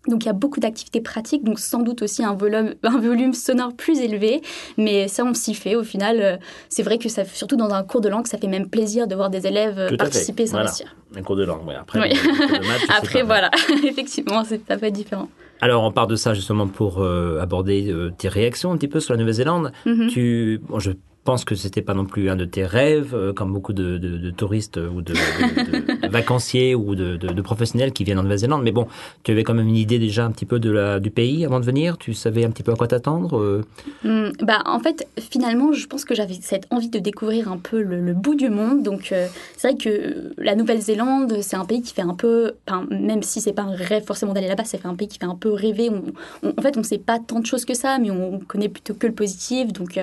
Donc 0.08 0.24
il 0.24 0.26
y 0.26 0.30
a 0.30 0.32
beaucoup 0.32 0.58
d'activités 0.58 1.00
pratiques, 1.00 1.44
donc 1.44 1.58
sans 1.60 1.80
doute 1.80 2.02
aussi 2.02 2.24
un 2.24 2.34
volume, 2.34 2.74
un 2.82 2.98
volume 2.98 3.32
sonore 3.34 3.72
plus 3.76 4.00
élevé, 4.00 4.42
mais 4.76 5.06
ça 5.06 5.24
on 5.24 5.32
s'y 5.34 5.54
fait. 5.54 5.76
Au 5.76 5.84
final, 5.84 6.20
euh, 6.20 6.36
c'est 6.68 6.82
vrai 6.82 6.98
que 6.98 7.08
ça, 7.08 7.24
surtout 7.24 7.56
dans 7.56 7.70
un 7.70 7.84
cours 7.84 8.00
de 8.00 8.08
langue, 8.08 8.26
ça 8.26 8.36
fait 8.38 8.48
même 8.48 8.68
plaisir 8.68 9.06
de 9.06 9.14
voir 9.14 9.30
des 9.30 9.46
élèves 9.46 9.78
euh, 9.78 9.88
Tout 9.90 9.96
participer 9.96 10.42
et 10.42 10.46
Voilà. 10.46 10.66
s'investir. 10.66 10.96
un 11.16 11.22
cours 11.22 11.36
de 11.36 11.44
langue. 11.44 11.64
ouais. 11.66 11.76
Après, 11.76 12.00
Oui. 12.00 12.08
de 12.10 12.66
maths, 12.66 12.82
Après 12.98 13.20
pas. 13.20 13.26
voilà, 13.26 13.50
effectivement, 13.84 14.42
c'est 14.44 14.68
être 14.68 14.86
différent. 14.92 15.28
Alors, 15.60 15.84
on 15.84 15.92
part 15.92 16.08
de 16.08 16.16
ça 16.16 16.34
justement 16.34 16.66
pour 16.66 16.98
euh, 17.00 17.38
aborder 17.40 17.88
euh, 17.92 18.10
tes 18.18 18.26
réactions 18.28 18.72
un 18.72 18.76
petit 18.76 18.88
peu 18.88 18.98
sur 18.98 19.14
la 19.14 19.20
Nouvelle-Zélande. 19.20 19.70
Mhm. 19.86 20.08
Tu, 20.08 20.60
bon, 20.68 20.80
je 20.80 20.90
pense 21.24 21.44
que 21.44 21.54
c'était 21.54 21.82
pas 21.82 21.94
non 21.94 22.04
plus 22.04 22.28
un 22.30 22.36
de 22.36 22.44
tes 22.44 22.64
rêves, 22.66 23.14
euh, 23.14 23.32
comme 23.32 23.52
beaucoup 23.52 23.72
de, 23.72 23.98
de- 23.98 24.18
de 24.18 24.30
touristes 24.30 24.76
ou 24.78 25.02
de, 25.02 25.14
vacanciers 26.08 26.74
ou 26.74 26.94
de, 26.94 27.16
professionnels 27.42 27.92
qui 27.92 28.04
viennent 28.04 28.18
en 28.18 28.22
Nouvelle-Zélande. 28.22 28.62
Mais 28.62 28.72
bon, 28.72 28.86
tu 29.22 29.30
avais 29.32 29.42
quand 29.44 29.54
même 29.54 29.68
une 29.68 29.76
idée 29.76 29.98
déjà 29.98 30.24
un 30.24 30.30
petit 30.30 30.46
peu 30.46 30.58
de 30.58 30.70
la, 30.70 31.00
du 31.00 31.10
pays 31.10 31.44
avant 31.44 31.60
de 31.60 31.64
venir. 31.64 31.98
Tu 31.98 32.14
savais 32.14 32.44
un 32.44 32.50
petit 32.50 32.62
peu 32.62 32.72
à 32.72 32.76
quoi 32.76 32.88
t'attendre. 32.88 33.38
euh, 33.38 33.62
Hum, 34.04 34.32
bah, 34.42 34.62
en 34.66 34.80
fait, 34.80 35.06
finalement, 35.18 35.72
je 35.72 35.86
pense 35.86 36.04
que 36.04 36.14
j'avais 36.14 36.34
cette 36.40 36.66
envie 36.70 36.88
de 36.88 36.98
découvrir 36.98 37.50
un 37.50 37.56
peu 37.58 37.82
le, 37.82 38.00
le 38.00 38.14
bout 38.14 38.34
du 38.34 38.48
monde. 38.50 38.82
Donc, 38.82 39.12
euh, 39.12 39.26
c'est 39.56 39.68
vrai 39.68 39.76
que 39.78 40.32
la 40.38 40.54
Nouvelle-Zélande, 40.56 41.38
c'est 41.42 41.56
un 41.56 41.64
pays 41.64 41.82
qui 41.82 41.94
fait 41.94 42.02
un 42.02 42.14
peu, 42.14 42.52
enfin, 42.68 42.86
même 42.90 43.22
si 43.22 43.40
c'est 43.40 43.52
pas 43.52 43.62
un 43.62 43.74
rêve 43.74 44.04
forcément 44.04 44.32
d'aller 44.32 44.48
là-bas, 44.48 44.64
fait 44.64 44.86
un 44.86 44.94
pays 44.94 45.08
qui 45.08 45.18
fait 45.18 45.24
un 45.26 45.36
peu 45.36 45.52
rêver. 45.52 45.90
On- 45.90 46.02
on- 46.48 46.52
en 46.58 46.62
fait, 46.62 46.76
on 46.76 46.82
sait 46.82 46.98
pas 46.98 47.18
tant 47.18 47.40
de 47.40 47.46
choses 47.46 47.64
que 47.64 47.74
ça, 47.74 47.98
mais 47.98 48.10
on, 48.10 48.40
connaît 48.40 48.68
plutôt 48.68 48.94
que 48.94 49.06
le 49.06 49.12
positif. 49.12 49.72
Donc, 49.72 50.00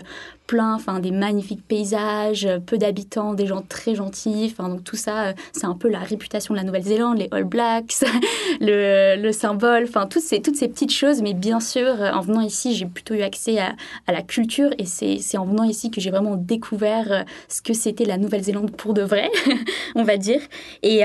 plein, 0.48 0.74
enfin, 0.76 1.00
des 1.00 1.09
magnifiques 1.12 1.66
paysages, 1.68 2.46
euh, 2.46 2.60
peu 2.60 2.78
d'habitants, 2.78 3.34
des 3.34 3.48
gens 3.48 3.62
très 3.62 3.96
gentils. 3.96 4.52
Enfin, 4.52 4.70
donc 4.70 4.84
tout 4.84 4.96
ça, 4.96 5.28
euh, 5.28 5.34
c'est 5.52 5.66
un 5.66 5.76
peu 5.76 5.90
la 5.90 6.00
réputation 6.00 6.54
de 6.54 6.60
la 6.60 6.66
Nouvelle-Zélande, 6.66 7.18
les 7.18 7.28
All 7.32 7.44
Blacks, 7.44 8.04
le, 8.62 9.16
le 9.22 9.32
symbole, 9.32 9.86
enfin, 9.88 10.08
toutes 10.08 10.24
ces, 10.24 10.42
toutes 10.42 10.56
ces 10.56 10.68
petites 10.68 10.92
choses. 10.92 11.22
Mais 11.22 11.34
bien 11.34 11.60
sûr, 11.60 11.88
euh, 11.88 12.12
en 12.12 12.22
venant 12.22 12.42
ici, 12.42 12.76
j'ai 12.76 12.86
plutôt 12.86 13.14
eu 13.14 13.22
accès 13.22 13.60
à, 13.60 13.76
à 14.08 14.12
la 14.12 14.22
culture 14.22 14.70
et 14.78 14.86
c'est 14.86 15.38
en 15.38 15.46
venant 15.46 15.64
ici 15.64 15.92
que 15.92 16.02
j'ai 16.02 16.12
vraiment 16.12 16.36
découvert 16.36 17.26
ce 17.48 17.62
que 17.62 17.74
c'était 17.74 18.06
la 18.06 18.18
Nouvelle-Zélande 18.18 18.72
pour 18.72 18.94
de 18.94 19.02
vrai, 19.02 19.30
on 19.96 20.04
va 20.04 20.18
dire. 20.18 20.42
Et, 20.84 21.02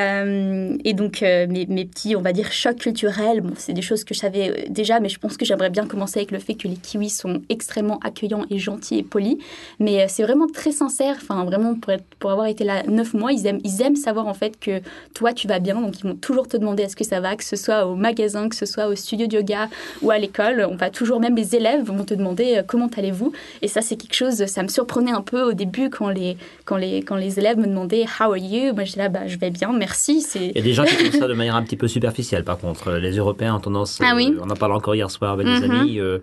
et 0.85 0.93
donc, 0.95 1.21
mes, 1.23 1.67
mes 1.67 1.85
petits, 1.85 2.17
on 2.17 2.21
va 2.21 2.33
dire, 2.33 2.53
chocs 2.53 2.77
culturels, 2.77 3.41
bon, 3.41 3.55
c'est 3.57 3.73
des 3.73 3.83
choses 3.83 4.05
que 4.05 4.15
je 4.15 4.21
savais 4.21 4.67
déjà, 4.69 5.01
mais 5.01 5.09
je 5.09 5.19
pense 5.19 5.37
que 5.37 5.45
j'aimerais 5.45 5.71
bien 5.71 5.87
commencer 5.87 6.21
avec 6.21 6.31
le 6.31 6.39
fait 6.39 6.55
que 6.55 6.69
les 6.69 6.77
Kiwis 6.77 7.11
sont 7.11 7.43
extrêmement 7.49 7.99
accueillants 8.01 8.45
et 8.51 8.59
gentils 8.59 8.99
et 8.99 9.03
polis. 9.03 9.39
Mais 9.79 9.94
euh, 10.03 10.07
c'est 10.09 10.23
vraiment 10.23 10.47
très 10.47 10.73
sincère, 10.73 11.17
enfin, 11.21 11.45
vraiment, 11.45 11.75
pour, 11.75 11.93
être, 11.93 12.05
pour 12.19 12.31
avoir 12.31 12.47
été 12.47 12.65
là 12.65 12.83
neuf 12.85 13.15
mois, 13.15 13.33
ils 13.33 13.47
aiment, 13.47 13.61
ils 13.65 13.83
aiment 13.83 13.97
savoir 13.97 14.27
en 14.27 14.35
fait 14.35 14.59
que 14.59 14.81
toi, 15.15 15.33
tu 15.33 15.47
vas 15.47 15.59
bien. 15.59 15.81
Donc, 15.81 15.99
ils 16.01 16.05
vont 16.07 16.15
toujours 16.15 16.49
te 16.49 16.57
demander 16.57 16.83
est-ce 16.85 16.97
que 16.97 17.05
ça 17.05 17.21
va, 17.21 17.37
que 17.37 17.45
ce 17.45 17.57
soit 17.57 17.87
au 17.87 17.95
magasin, 17.95 18.49
que 18.49 18.57
ce 18.57 18.67
soit 18.67 18.87
au 18.89 18.95
studio 18.95 19.27
de 19.27 19.35
yoga 19.37 19.69
ou 20.03 20.11
à 20.11 20.19
l'école. 20.19 20.67
On 20.71 20.77
va 20.77 20.91
toujours, 20.91 21.21
même 21.21 21.37
les 21.37 21.55
élèves 21.57 21.85
vont 21.85 22.05
te 22.05 22.15
demander 22.15 22.57
euh, 22.59 22.63
comment 22.67 22.89
allez-vous? 22.97 23.33
Et 23.63 23.69
ça, 23.69 23.81
c'est 23.83 23.97
quelque 23.97 24.15
chose, 24.15 24.45
ça 24.47 24.63
me 24.63 24.69
surprenait 24.69 25.13
un 25.13 25.23
peu 25.23 25.43
au 25.43 25.53
début 25.53 25.91
quand 25.91 26.09
les, 26.09 26.37
quand 26.65 26.77
les, 26.77 27.03
quand 27.03 27.17
les 27.17 27.39
élèves 27.39 27.59
me 27.59 27.67
demandaient 27.67 28.05
How 28.21 28.25
are 28.33 28.37
you? 28.37 28.75
Moi, 28.75 28.85
j'étais 28.85 29.01
là, 29.01 29.09
bah, 29.09 29.27
je 29.27 29.37
vais 29.39 29.51
bien, 29.51 29.73
merci. 29.73 30.25
Il 30.35 30.53
y 30.57 30.59
a 30.59 30.63
des 30.63 30.73
gens 30.73 30.85
qui 30.85 30.95
font 30.95 31.19
ça 31.19 31.29
de 31.29 31.35
manière 31.35 31.57
un 31.57 31.63
petit 31.63 31.77
peu 31.77 31.89
superficielle, 31.89 32.45
par 32.45 32.59
contre. 32.59 32.93
Les 32.93 33.17
Européens 33.17 33.57
ont 33.57 33.61
tendance. 33.61 33.99
Ah 34.03 34.13
oui? 34.15 34.33
euh, 34.37 34.41
on 34.45 34.51
en 34.51 34.55
parlait 34.57 34.75
encore 34.75 34.95
hier 34.95 35.11
soir 35.11 35.33
avec 35.33 35.47
des 35.47 35.55
Mhm. 35.67 35.71
amis. 35.71 36.01
euh, 36.01 36.19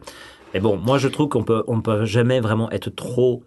mais 0.53 0.59
bon, 0.59 0.75
moi, 0.77 0.97
je 0.97 1.07
trouve 1.07 1.29
qu'on 1.29 1.43
peut, 1.43 1.63
on 1.67 1.79
peut 1.81 2.03
jamais 2.05 2.39
vraiment 2.41 2.69
être 2.71 2.89
trop 2.89 3.41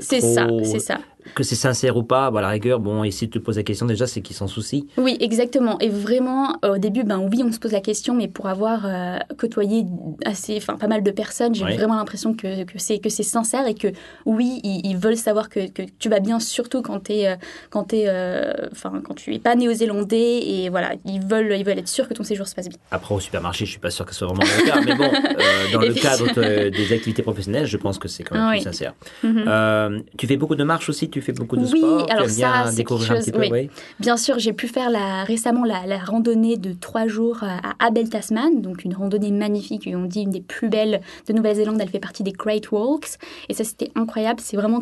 C'est 0.00 0.20
ça, 0.20 0.46
c'est 0.62 0.78
ça. 0.78 0.98
Que 1.34 1.42
c'est 1.42 1.54
sincère 1.54 1.96
ou 1.96 2.02
pas, 2.02 2.30
bah, 2.30 2.38
à 2.40 2.42
la 2.42 2.48
rigueur, 2.48 2.80
bon, 2.80 3.04
et 3.04 3.10
si 3.10 3.28
tu 3.28 3.38
te 3.38 3.44
poses 3.44 3.56
la 3.56 3.62
question 3.62 3.86
déjà, 3.86 4.06
c'est 4.06 4.20
qu'ils 4.20 4.36
s'en 4.36 4.46
soucient. 4.46 4.82
Oui, 4.96 5.16
exactement. 5.20 5.78
Et 5.80 5.88
vraiment, 5.88 6.56
au 6.64 6.78
début, 6.78 7.04
ben 7.04 7.18
oui, 7.18 7.42
on 7.44 7.52
se 7.52 7.58
pose 7.58 7.72
la 7.72 7.80
question, 7.80 8.14
mais 8.14 8.28
pour 8.28 8.46
avoir 8.46 8.82
euh, 8.86 9.18
côtoyé 9.38 9.84
assez, 10.24 10.56
enfin, 10.56 10.76
pas 10.76 10.86
mal 10.88 11.02
de 11.02 11.10
personnes, 11.10 11.54
j'ai 11.54 11.64
Oui. 11.64 11.76
vraiment 11.76 11.96
l'impression 11.96 12.34
que, 12.34 12.64
que 12.64 12.78
c'est 12.78 12.98
que 12.98 13.08
c'est 13.08 13.22
sincère 13.22 13.66
et 13.66 13.74
que 13.74 13.88
oui, 14.26 14.60
ils, 14.64 14.80
ils 14.84 14.96
veulent 14.96 15.16
savoir 15.16 15.48
que, 15.48 15.70
que 15.70 15.82
tu 15.98 16.08
vas 16.08 16.20
bien, 16.20 16.40
surtout 16.40 16.82
quand 16.82 17.00
t'es, 17.00 17.26
euh, 17.28 17.36
quand 17.70 17.84
t'es, 17.84 18.04
euh, 18.06 18.52
enfin, 18.72 19.00
quand 19.04 19.14
tu 19.14 19.34
es 19.34 19.38
pas 19.38 19.54
néo-zélandais 19.54 20.40
et 20.42 20.68
voilà, 20.68 20.92
ils 21.04 21.20
veulent, 21.24 21.54
ils 21.56 21.64
veulent 21.64 21.78
être 21.78 21.88
sûrs 21.88 22.08
que 22.08 22.14
ton 22.14 22.24
séjour 22.24 22.46
se 22.46 22.54
passe 22.54 22.68
bien. 22.68 22.78
Après, 22.90 23.14
au 23.14 23.20
supermarché, 23.20 23.64
je 23.64 23.70
suis 23.70 23.80
pas 23.80 23.90
sûr 23.90 24.04
que 24.04 24.12
ce 24.12 24.18
soit 24.18 24.28
vraiment 24.28 24.42
le 24.44 24.66
cas, 24.66 24.80
mais 24.84 24.94
bon, 24.94 25.04
euh, 25.38 25.72
dans 25.72 25.80
le 25.80 25.94
cadre 25.94 26.26
de- 26.34 26.68
des 26.70 26.92
activités 26.92 27.22
professionnelles, 27.22 27.66
je 27.66 27.76
pense 27.76 27.98
que 27.98 28.08
c'est 28.08 28.22
quand 28.24 28.34
même 28.34 28.44
Ah 28.48 28.52
plus 28.52 28.60
sincère. 28.60 28.94
Mhm. 29.22 29.44
Euh, 29.46 30.00
tu 30.18 30.26
fais 30.26 30.36
beaucoup 30.36 30.54
de 30.56 30.64
marches 30.64 30.88
aussi, 30.88 31.08
tu 31.12 31.20
fais 31.20 31.32
beaucoup 31.32 31.56
de 31.56 31.62
Oui, 31.62 31.78
sport, 31.80 32.06
alors 32.10 32.26
tu 32.26 32.32
ça, 32.32 32.64
c'est 32.70 32.84
quelque 32.84 33.02
chose- 33.04 33.30
peu, 33.32 33.38
oui. 33.40 33.48
oui. 33.52 33.70
Bien 34.00 34.16
sûr, 34.16 34.38
j'ai 34.38 34.52
pu 34.52 34.66
faire 34.68 34.90
la, 34.90 35.24
récemment 35.24 35.64
la, 35.64 35.86
la 35.86 35.98
randonnée 35.98 36.56
de 36.56 36.72
trois 36.72 37.06
jours 37.06 37.38
à 37.42 37.58
à 37.80 37.86
Abel 37.86 38.08
Tasman, 38.08 38.60
donc 38.60 38.84
une 38.84 38.94
randonnée 38.94 39.30
magnifique, 39.30 39.88
on 39.94 40.04
dit 40.06 40.22
une 40.22 40.30
des 40.30 40.40
plus 40.40 40.68
belles 40.68 41.00
de 41.28 41.32
Nouvelle-Zélande, 41.32 41.78
elle 41.80 41.88
fait 41.88 41.98
partie 42.00 42.22
des 42.22 42.32
Great 42.32 42.70
Walks, 42.72 43.18
et 43.48 43.54
ça 43.54 43.62
c'était 43.64 43.90
incroyable, 43.94 44.40
c'est 44.42 44.56
vraiment 44.56 44.80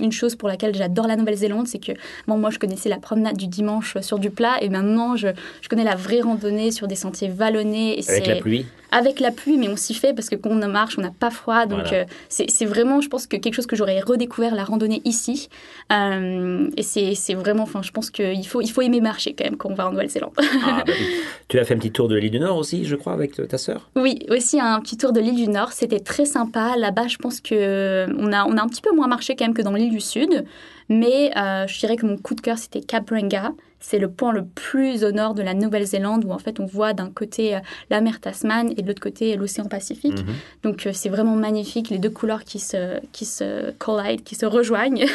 une 0.00 0.12
chose 0.12 0.36
pour 0.36 0.48
laquelle 0.48 0.72
j'adore 0.74 1.08
la 1.08 1.16
Nouvelle-Zélande, 1.16 1.66
c'est 1.66 1.80
que 1.80 1.92
bon, 2.28 2.38
moi 2.38 2.50
je 2.50 2.58
connaissais 2.60 2.88
la 2.88 2.98
promenade 2.98 3.36
du 3.36 3.48
dimanche 3.48 3.96
sur 4.02 4.18
du 4.20 4.30
plat, 4.30 4.56
et 4.62 4.68
maintenant 4.68 5.16
je, 5.16 5.28
je 5.62 5.68
connais 5.68 5.82
la 5.84 5.96
vraie 5.96 6.20
randonnée 6.20 6.70
sur 6.70 6.86
des 6.86 6.94
sentiers 6.94 7.28
vallonnés. 7.28 7.98
Et 8.00 8.08
Avec 8.08 8.26
la 8.28 8.36
pluie. 8.36 8.66
Avec 8.96 9.18
la 9.18 9.32
pluie, 9.32 9.58
mais 9.58 9.68
on 9.68 9.76
s'y 9.76 9.92
fait 9.92 10.14
parce 10.14 10.28
que 10.30 10.36
quand 10.36 10.50
on 10.50 10.68
marche, 10.68 10.96
on 10.98 11.02
n'a 11.02 11.10
pas 11.10 11.30
froid. 11.30 11.66
Donc, 11.66 11.80
Voilà. 11.88 12.02
euh, 12.02 12.04
c'est 12.28 12.64
vraiment, 12.64 13.00
je 13.00 13.08
pense 13.08 13.26
que 13.26 13.36
quelque 13.36 13.54
chose 13.54 13.66
que 13.66 13.74
j'aurais 13.74 13.98
redécouvert 14.00 14.54
la 14.54 14.62
randonnée 14.62 15.02
ici. 15.04 15.48
Euh, 15.92 16.68
et 16.76 16.82
c'est 16.82 17.14
c'est 17.14 17.34
vraiment, 17.34 17.64
enfin, 17.64 17.82
je 17.82 17.90
pense 17.90 18.10
qu'il 18.10 18.46
faut, 18.46 18.60
il 18.60 18.70
faut 18.70 18.82
aimer 18.82 19.00
marcher 19.00 19.34
quand 19.34 19.44
même 19.44 19.56
quand 19.56 19.70
on 19.70 19.74
va 19.74 19.88
en 19.88 19.90
Nouvelle-Zélande. 19.90 20.32
Ah, 20.38 20.84
bah. 20.86 20.92
Tu 21.48 21.58
as 21.58 21.64
fait 21.64 21.74
un 21.74 21.78
petit 21.78 21.92
tour 21.92 22.08
de 22.08 22.16
l'île 22.16 22.30
du 22.30 22.38
Nord 22.40 22.56
aussi, 22.56 22.84
je 22.84 22.94
crois, 22.96 23.12
avec 23.12 23.34
ta 23.48 23.58
sœur? 23.58 23.90
Oui, 23.96 24.20
aussi 24.30 24.60
un 24.60 24.80
petit 24.80 24.96
tour 24.96 25.12
de 25.12 25.20
l'île 25.20 25.34
du 25.34 25.48
Nord. 25.48 25.72
C'était 25.72 26.00
très 26.00 26.24
sympa. 26.24 26.76
Là-bas, 26.78 27.08
je 27.08 27.16
pense 27.18 27.40
que 27.40 28.06
on 28.18 28.32
a, 28.32 28.44
on 28.44 28.56
a 28.56 28.62
un 28.62 28.68
petit 28.68 28.80
peu 28.82 28.94
moins 28.94 29.08
marché 29.08 29.34
quand 29.36 29.44
même 29.44 29.54
que 29.54 29.62
dans 29.62 29.72
l'île 29.72 29.90
du 29.90 30.00
Sud. 30.00 30.44
Mais 30.88 31.30
euh, 31.36 31.66
je 31.66 31.78
dirais 31.78 31.96
que 31.96 32.06
mon 32.06 32.16
coup 32.16 32.34
de 32.34 32.40
cœur, 32.40 32.58
c'était 32.58 32.80
Cap 32.80 33.06
Brenga. 33.06 33.52
C'est 33.86 33.98
le 33.98 34.08
point 34.08 34.32
le 34.32 34.46
plus 34.46 35.04
au 35.04 35.12
nord 35.12 35.34
de 35.34 35.42
la 35.42 35.52
Nouvelle-Zélande 35.52 36.24
où 36.24 36.30
en 36.32 36.38
fait 36.38 36.58
on 36.58 36.64
voit 36.64 36.94
d'un 36.94 37.10
côté 37.10 37.54
euh, 37.54 37.58
la 37.90 38.00
mer 38.00 38.18
Tasman 38.18 38.72
et 38.78 38.80
de 38.80 38.86
l'autre 38.88 39.02
côté 39.02 39.36
l'océan 39.36 39.66
Pacifique. 39.66 40.20
Mhm. 40.20 40.34
Donc 40.62 40.86
euh, 40.86 40.90
c'est 40.94 41.10
vraiment 41.10 41.36
magnifique, 41.36 41.90
les 41.90 41.98
deux 41.98 42.08
couleurs 42.08 42.44
qui 42.44 42.58
se, 42.60 42.98
qui 43.12 43.26
se 43.26 43.72
collide, 43.72 44.22
qui 44.24 44.36
se 44.36 44.46
rejoignent. 44.46 45.04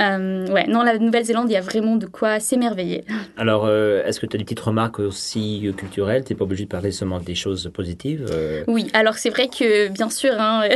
Euh, 0.00 0.46
ouais, 0.46 0.68
non, 0.68 0.84
la 0.84 0.96
Nouvelle-Zélande, 0.96 1.50
il 1.50 1.54
y 1.54 1.56
a 1.56 1.60
vraiment 1.60 1.96
de 1.96 2.06
quoi 2.06 2.38
s'émerveiller. 2.38 3.04
Alors, 3.36 3.68
est-ce 3.68 4.20
que 4.20 4.26
tu 4.26 4.36
as 4.36 4.38
des 4.38 4.44
petites 4.44 4.60
remarques 4.60 5.00
aussi 5.00 5.68
culturelles? 5.76 6.22
Tu 6.22 6.32
n'es 6.32 6.38
pas 6.38 6.44
obligé 6.44 6.64
de 6.64 6.68
parler 6.68 6.92
seulement 6.92 7.18
des 7.18 7.34
choses 7.34 7.68
positives. 7.74 8.24
Oui, 8.68 8.88
alors 8.92 9.14
c'est 9.14 9.30
vrai 9.30 9.48
que 9.48 9.88
bien 9.88 10.08
sûr, 10.08 10.34
hein, 10.38 10.68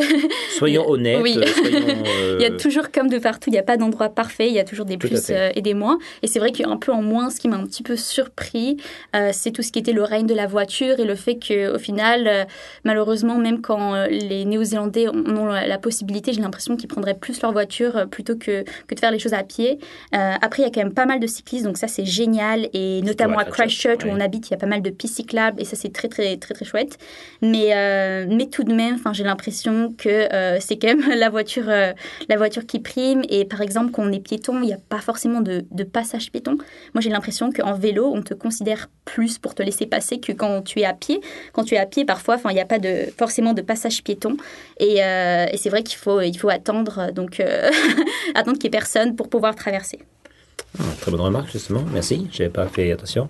soyons 0.59 0.85
honnêtes. 0.91 1.21
Oui. 1.23 1.35
soyons, 1.35 1.87
il 2.41 2.43
y 2.43 2.45
a 2.45 2.51
toujours 2.51 2.91
comme 2.91 3.09
de 3.09 3.19
partout, 3.19 3.49
il 3.51 3.53
n'y 3.53 3.61
a 3.61 3.63
pas 3.63 3.77
d'endroit 3.77 4.02
parfait, 4.09 4.49
il 4.49 4.55
y 4.55 4.59
a 4.59 4.65
toujours 4.65 4.87
des 4.87 4.97
Tout 4.97 5.09
plus 5.09 5.31
euh, 5.31 5.51
et 5.55 5.63
des 5.63 5.75
moins. 5.75 5.99
Et 6.23 6.27
c'est 6.27 6.39
vrai 6.39 6.53
qu'un 6.53 6.77
peu 6.77 6.93
en 6.93 7.03
moins, 7.03 7.31
ce 7.31 7.41
qui 7.41 7.49
m'a 7.49 7.57
un 7.57 7.65
petit 7.65 7.83
peu 7.83 7.97
surpris, 7.97 8.77
euh, 9.17 9.31
c'est 9.33 9.51
tout 9.51 9.63
ce 9.63 9.73
qui 9.73 9.79
était 9.79 9.93
le 9.93 10.03
règne 10.03 10.27
de 10.27 10.35
la 10.35 10.47
voiture 10.47 10.99
et 11.01 11.05
le 11.05 11.15
fait 11.15 11.37
qu'au 11.37 11.79
final, 11.79 12.27
euh, 12.27 12.45
malheureusement, 12.85 13.39
même 13.39 13.61
quand 13.61 14.07
les 14.07 14.45
Néo-Zélandais 14.45 15.09
ont 15.09 15.47
la, 15.47 15.79
possibilité, 15.79 16.33
j'ai 16.33 16.41
l'impression 16.41 16.77
qu'ils 16.77 16.89
prendraient 16.89 17.15
plus 17.15 17.41
leur 17.43 17.53
voiture 17.53 18.07
plutôt 18.11 18.37
que, 18.37 18.63
que 18.87 18.95
de 18.95 19.01
faire 19.01 19.11
les 19.11 19.19
choses 19.19 19.35
à 19.35 19.43
pied. 19.43 19.79
Euh, 20.15 20.33
après, 20.41 20.63
il 20.63 20.67
y 20.67 20.69
a 20.69 20.71
quand 20.71 20.83
même 20.83 20.95
pas 20.95 21.07
mal 21.07 21.21
de 21.21 21.27
cyclistes, 21.27 21.65
donc 21.65 21.77
ça 21.77 21.89
c'est 21.89 22.05
génial. 22.05 22.69
Et 22.73 23.01
notamment 23.03 23.39
à 23.39 23.45
Christchurch, 23.45 23.99
Christchurch, 23.99 24.05
où 24.05 24.17
on 24.17 24.21
habite, 24.21 24.49
il 24.49 24.51
y 24.53 24.55
a 24.55 24.59
pas 24.59 24.67
mal 24.67 24.83
de 24.83 24.91
pistes 24.91 25.17
cyclables 25.17 25.61
et 25.61 25.65
ça 25.65 25.77
c'est 25.77 25.93
très 25.93 26.09
très 26.09 26.37
très 26.37 26.55
très 26.55 26.65
chouette. 26.65 26.99
Mais, 27.41 27.75
euh, 27.75 28.27
mais 28.29 28.47
tout 28.47 28.65
de 28.65 28.75
même, 28.75 28.99
j'ai 29.13 29.25
l'impression 29.25 29.95
que 29.97 30.09
euh, 30.09 30.59
c'est 30.61 30.77
quand 30.77 30.89
même 30.89 31.09
la 31.19 31.31
voiture, 31.31 31.67
la 31.67 32.37
voiture 32.37 32.67
qui 32.67 32.81
prime. 32.81 33.23
Et 33.29 33.45
par 33.45 33.61
exemple, 33.61 33.92
quand 33.93 34.03
on 34.03 34.13
est 34.13 34.21
piéton, 34.21 34.61
il 34.63 34.67
n'y 34.67 34.73
a 34.73 34.79
pas 34.89 34.99
forcément 34.99 35.41
de, 35.41 35.65
de 35.71 35.85
passage 35.85 36.33
piéton. 36.33 36.57
Moi, 36.95 37.01
j'ai 37.01 37.11
l'impression 37.11 37.53
qu'en 37.53 37.75
vélo, 37.75 38.11
on 38.13 38.23
te 38.23 38.35
considère 38.35 38.89
plus 39.05 39.39
pour 39.39 39.55
te 39.55 39.63
laisser 39.63 39.87
passer 39.87 40.19
que 40.19 40.33
quand 40.33 40.63
tu 40.63 40.81
es 40.81 40.85
à 40.85 40.95
pied. 40.95 41.21
Quand 41.53 41.65
tu 41.65 41.75
es 41.75 41.79
à 41.79 41.87
pied, 41.87 42.05
parfois, 42.05 42.39
il 42.51 42.55
n'y 42.55 42.61
a 42.61 42.67
pas 42.67 42.79
de, 42.79 43.07
forcément 43.17 43.53
de 43.53 43.63
passage 43.63 44.03
piéton. 44.03 44.37
Et, 44.81 45.05
euh, 45.05 45.47
et 45.53 45.57
c'est 45.57 45.71
vrai 45.71 45.83
qu'il 45.83 45.99
faut, 45.99 46.21
il 46.21 46.37
faut 46.37 46.49
attendre, 46.49 47.13
donc 47.13 47.39
euh, 47.39 47.71
attendre 48.35 48.59
qu'il 48.59 48.71
n'y 48.71 48.77
ait 48.77 48.79
personne 48.79 49.15
pour 49.15 49.29
pouvoir 49.29 49.55
traverser. 49.55 50.01
Ah, 50.79 50.85
Très 51.01 51.11
bonne 51.11 51.21
remarque, 51.21 51.51
justement. 51.53 51.85
Merci. 51.93 52.27
Je 52.33 52.43
n'avais 52.43 52.53
pas 52.53 52.67
fait 52.67 52.91
attention. 52.93 53.29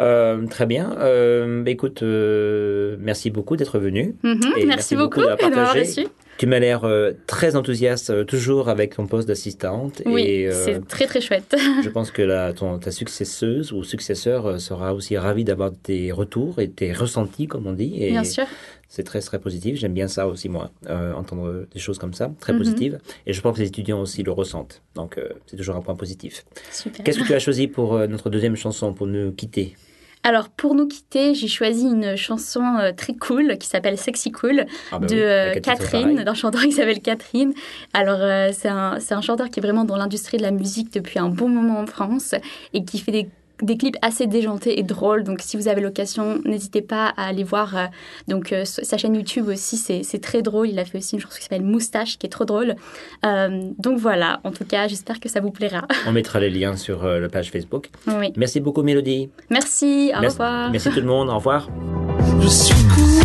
Euh, 0.00 0.46
très 0.46 0.66
bien. 0.66 0.94
Euh, 0.98 1.62
bah, 1.62 1.70
écoute, 1.70 2.02
euh, 2.02 2.96
merci 3.00 3.30
beaucoup 3.30 3.56
d'être 3.56 3.78
venu. 3.78 4.14
Mhm, 4.22 4.40
Et 4.56 4.66
merci, 4.66 4.96
beaucoup 4.96 5.20
d'avoir 5.22 5.50
de 5.74 5.80
reçu. 5.80 6.06
Tu 6.38 6.46
m'as 6.46 6.58
l'air 6.58 6.84
euh, 6.84 7.12
très 7.26 7.56
enthousiaste, 7.56 8.10
euh, 8.10 8.24
toujours 8.24 8.68
avec 8.68 8.94
ton 8.96 9.06
poste 9.06 9.26
d'assistante. 9.28 10.02
Oui, 10.04 10.44
euh, 10.46 10.52
c'est 10.52 10.86
très 10.86 11.06
très 11.06 11.20
chouette. 11.22 11.56
je 11.82 11.88
pense 11.88 12.10
que 12.10 12.20
la, 12.22 12.52
ton, 12.52 12.78
ta 12.78 12.90
successeuse 12.90 13.72
ou 13.72 13.82
successeur 13.84 14.46
euh, 14.46 14.58
sera 14.58 14.92
aussi 14.94 15.16
ravie 15.16 15.44
d'avoir 15.44 15.72
tes 15.82 16.12
retours 16.12 16.60
et 16.60 16.68
tes 16.68 16.92
ressentis, 16.92 17.46
comme 17.46 17.66
on 17.66 17.72
dit. 17.72 17.94
Et 18.02 18.10
Bien 18.10 18.24
sûr. 18.24 18.44
C'est 18.88 19.02
très, 19.02 19.20
très 19.20 19.38
positif. 19.40 19.76
J'aime 19.78 19.94
bien 19.94 20.08
ça 20.08 20.28
aussi, 20.28 20.48
moi, 20.48 20.70
euh, 20.88 21.12
entendre 21.14 21.66
des 21.72 21.80
choses 21.80 21.98
comme 21.98 22.12
ça, 22.14 22.30
très 22.38 22.52
Mhm. 22.52 22.58
positives. 22.58 22.98
Et 23.26 23.32
je 23.32 23.40
pense 23.40 23.56
que 23.56 23.62
les 23.62 23.68
étudiants 23.68 24.00
aussi 24.00 24.22
le 24.22 24.30
ressentent. 24.30 24.80
Donc, 24.94 25.18
euh, 25.18 25.28
c'est 25.46 25.56
toujours 25.56 25.76
un 25.76 25.80
point 25.80 25.96
positif. 25.96 26.44
Super. 26.70 27.02
Qu'est-ce 27.04 27.18
que 27.18 27.24
tu 27.26 27.34
as 27.34 27.38
choisi 27.40 27.66
pour 27.66 27.98
notre 28.08 28.30
deuxième 28.30 28.56
chanson, 28.56 28.92
pour 28.92 29.06
nous 29.06 29.32
quitter? 29.32 29.74
Alors, 30.26 30.48
pour 30.48 30.74
nous 30.74 30.88
quitter, 30.88 31.34
j'ai 31.34 31.46
choisi 31.46 31.84
une 31.84 32.16
chanson 32.16 32.60
euh, 32.80 32.90
très 32.90 33.14
cool 33.14 33.58
qui 33.58 33.68
s'appelle 33.68 33.96
Sexy 33.96 34.32
Cool 34.32 34.66
Ah 34.90 34.98
bah 34.98 35.06
de 35.06 35.14
oui, 35.14 35.20
euh, 35.20 35.60
Catherine, 35.60 36.24
d'un 36.24 36.34
chanteur 36.34 36.62
qui 36.62 36.72
s'appelle 36.72 37.00
Catherine. 37.00 37.54
Alors, 37.94 38.18
euh, 38.20 38.50
c'est 38.52 38.66
un, 38.66 38.98
c'est 38.98 39.14
un 39.14 39.20
chanteur 39.20 39.50
qui 39.50 39.60
est 39.60 39.62
vraiment 39.62 39.84
dans 39.84 39.96
l'industrie 39.96 40.36
de 40.36 40.42
la 40.42 40.50
musique 40.50 40.92
depuis 40.92 41.20
un 41.20 41.28
bon 41.28 41.48
moment 41.48 41.78
en 41.78 41.86
France 41.86 42.34
et 42.74 42.84
qui 42.84 42.98
fait 42.98 43.12
des 43.12 43.28
des 43.62 43.76
clips 43.76 43.96
assez 44.02 44.26
déjantés 44.26 44.78
et 44.78 44.82
drôles. 44.82 45.24
Donc, 45.24 45.40
si 45.42 45.56
vous 45.56 45.68
avez 45.68 45.80
l'occasion, 45.80 46.40
n'hésitez 46.44 46.82
pas 46.82 47.12
à 47.16 47.26
aller 47.28 47.44
voir. 47.44 47.76
euh, 47.76 47.84
donc, 48.28 48.52
euh, 48.52 48.64
sa 48.64 48.96
chaîne 48.98 49.14
YouTube 49.14 49.48
aussi, 49.48 49.76
c'est 49.76 50.02
c'est 50.02 50.18
très 50.20 50.42
drôle. 50.42 50.68
Il 50.68 50.78
a 50.78 50.84
fait 50.84 50.98
aussi 50.98 51.14
une 51.16 51.20
chanson 51.20 51.36
qui 51.36 51.42
s'appelle 51.42 51.62
Moustache, 51.64 52.18
qui 52.18 52.26
est 52.26 52.30
trop 52.30 52.44
drôle. 52.44 52.76
Euh, 53.24 53.62
donc, 53.78 53.98
voilà. 53.98 54.40
En 54.44 54.50
tout 54.52 54.64
cas, 54.64 54.88
j'espère 54.88 55.20
que 55.20 55.28
ça 55.28 55.40
vous 55.40 55.50
plaira. 55.50 55.86
On 56.06 56.12
mettra 56.12 56.40
les 56.40 56.50
liens 56.50 56.76
sur 56.76 57.04
euh, 57.04 57.18
la 57.20 57.28
page 57.28 57.50
Facebook. 57.50 57.88
oui. 58.06 58.32
Merci 58.36 58.60
beaucoup, 58.60 58.82
Mélodie. 58.82 59.30
Merci. 59.50 60.12
Au 60.16 60.20
merci, 60.20 60.34
revoir. 60.38 60.70
merci 60.70 60.90
tout 60.90 61.00
le 61.00 61.06
monde. 61.06 61.28
Au 61.30 61.36
revoir. 61.36 61.68
Je 62.40 62.48
suis 62.48 62.74
cool 62.94 63.22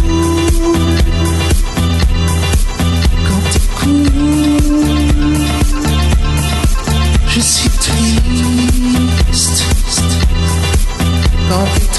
quand 3.28 3.41
t'es 3.52 3.60
cool. 3.80 4.08
Je 7.28 7.39
suis 7.39 7.70
quand 11.52 11.90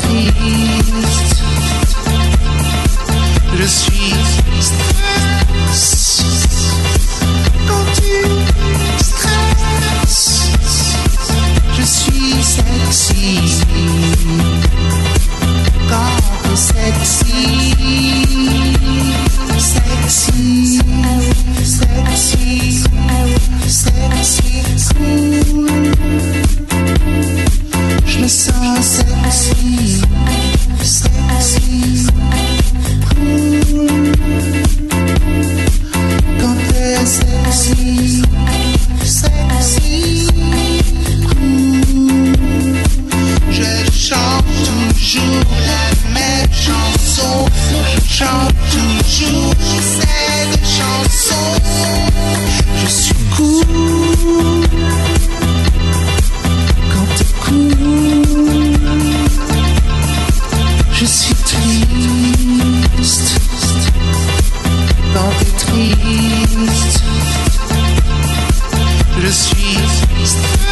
Christ. 70.32 70.71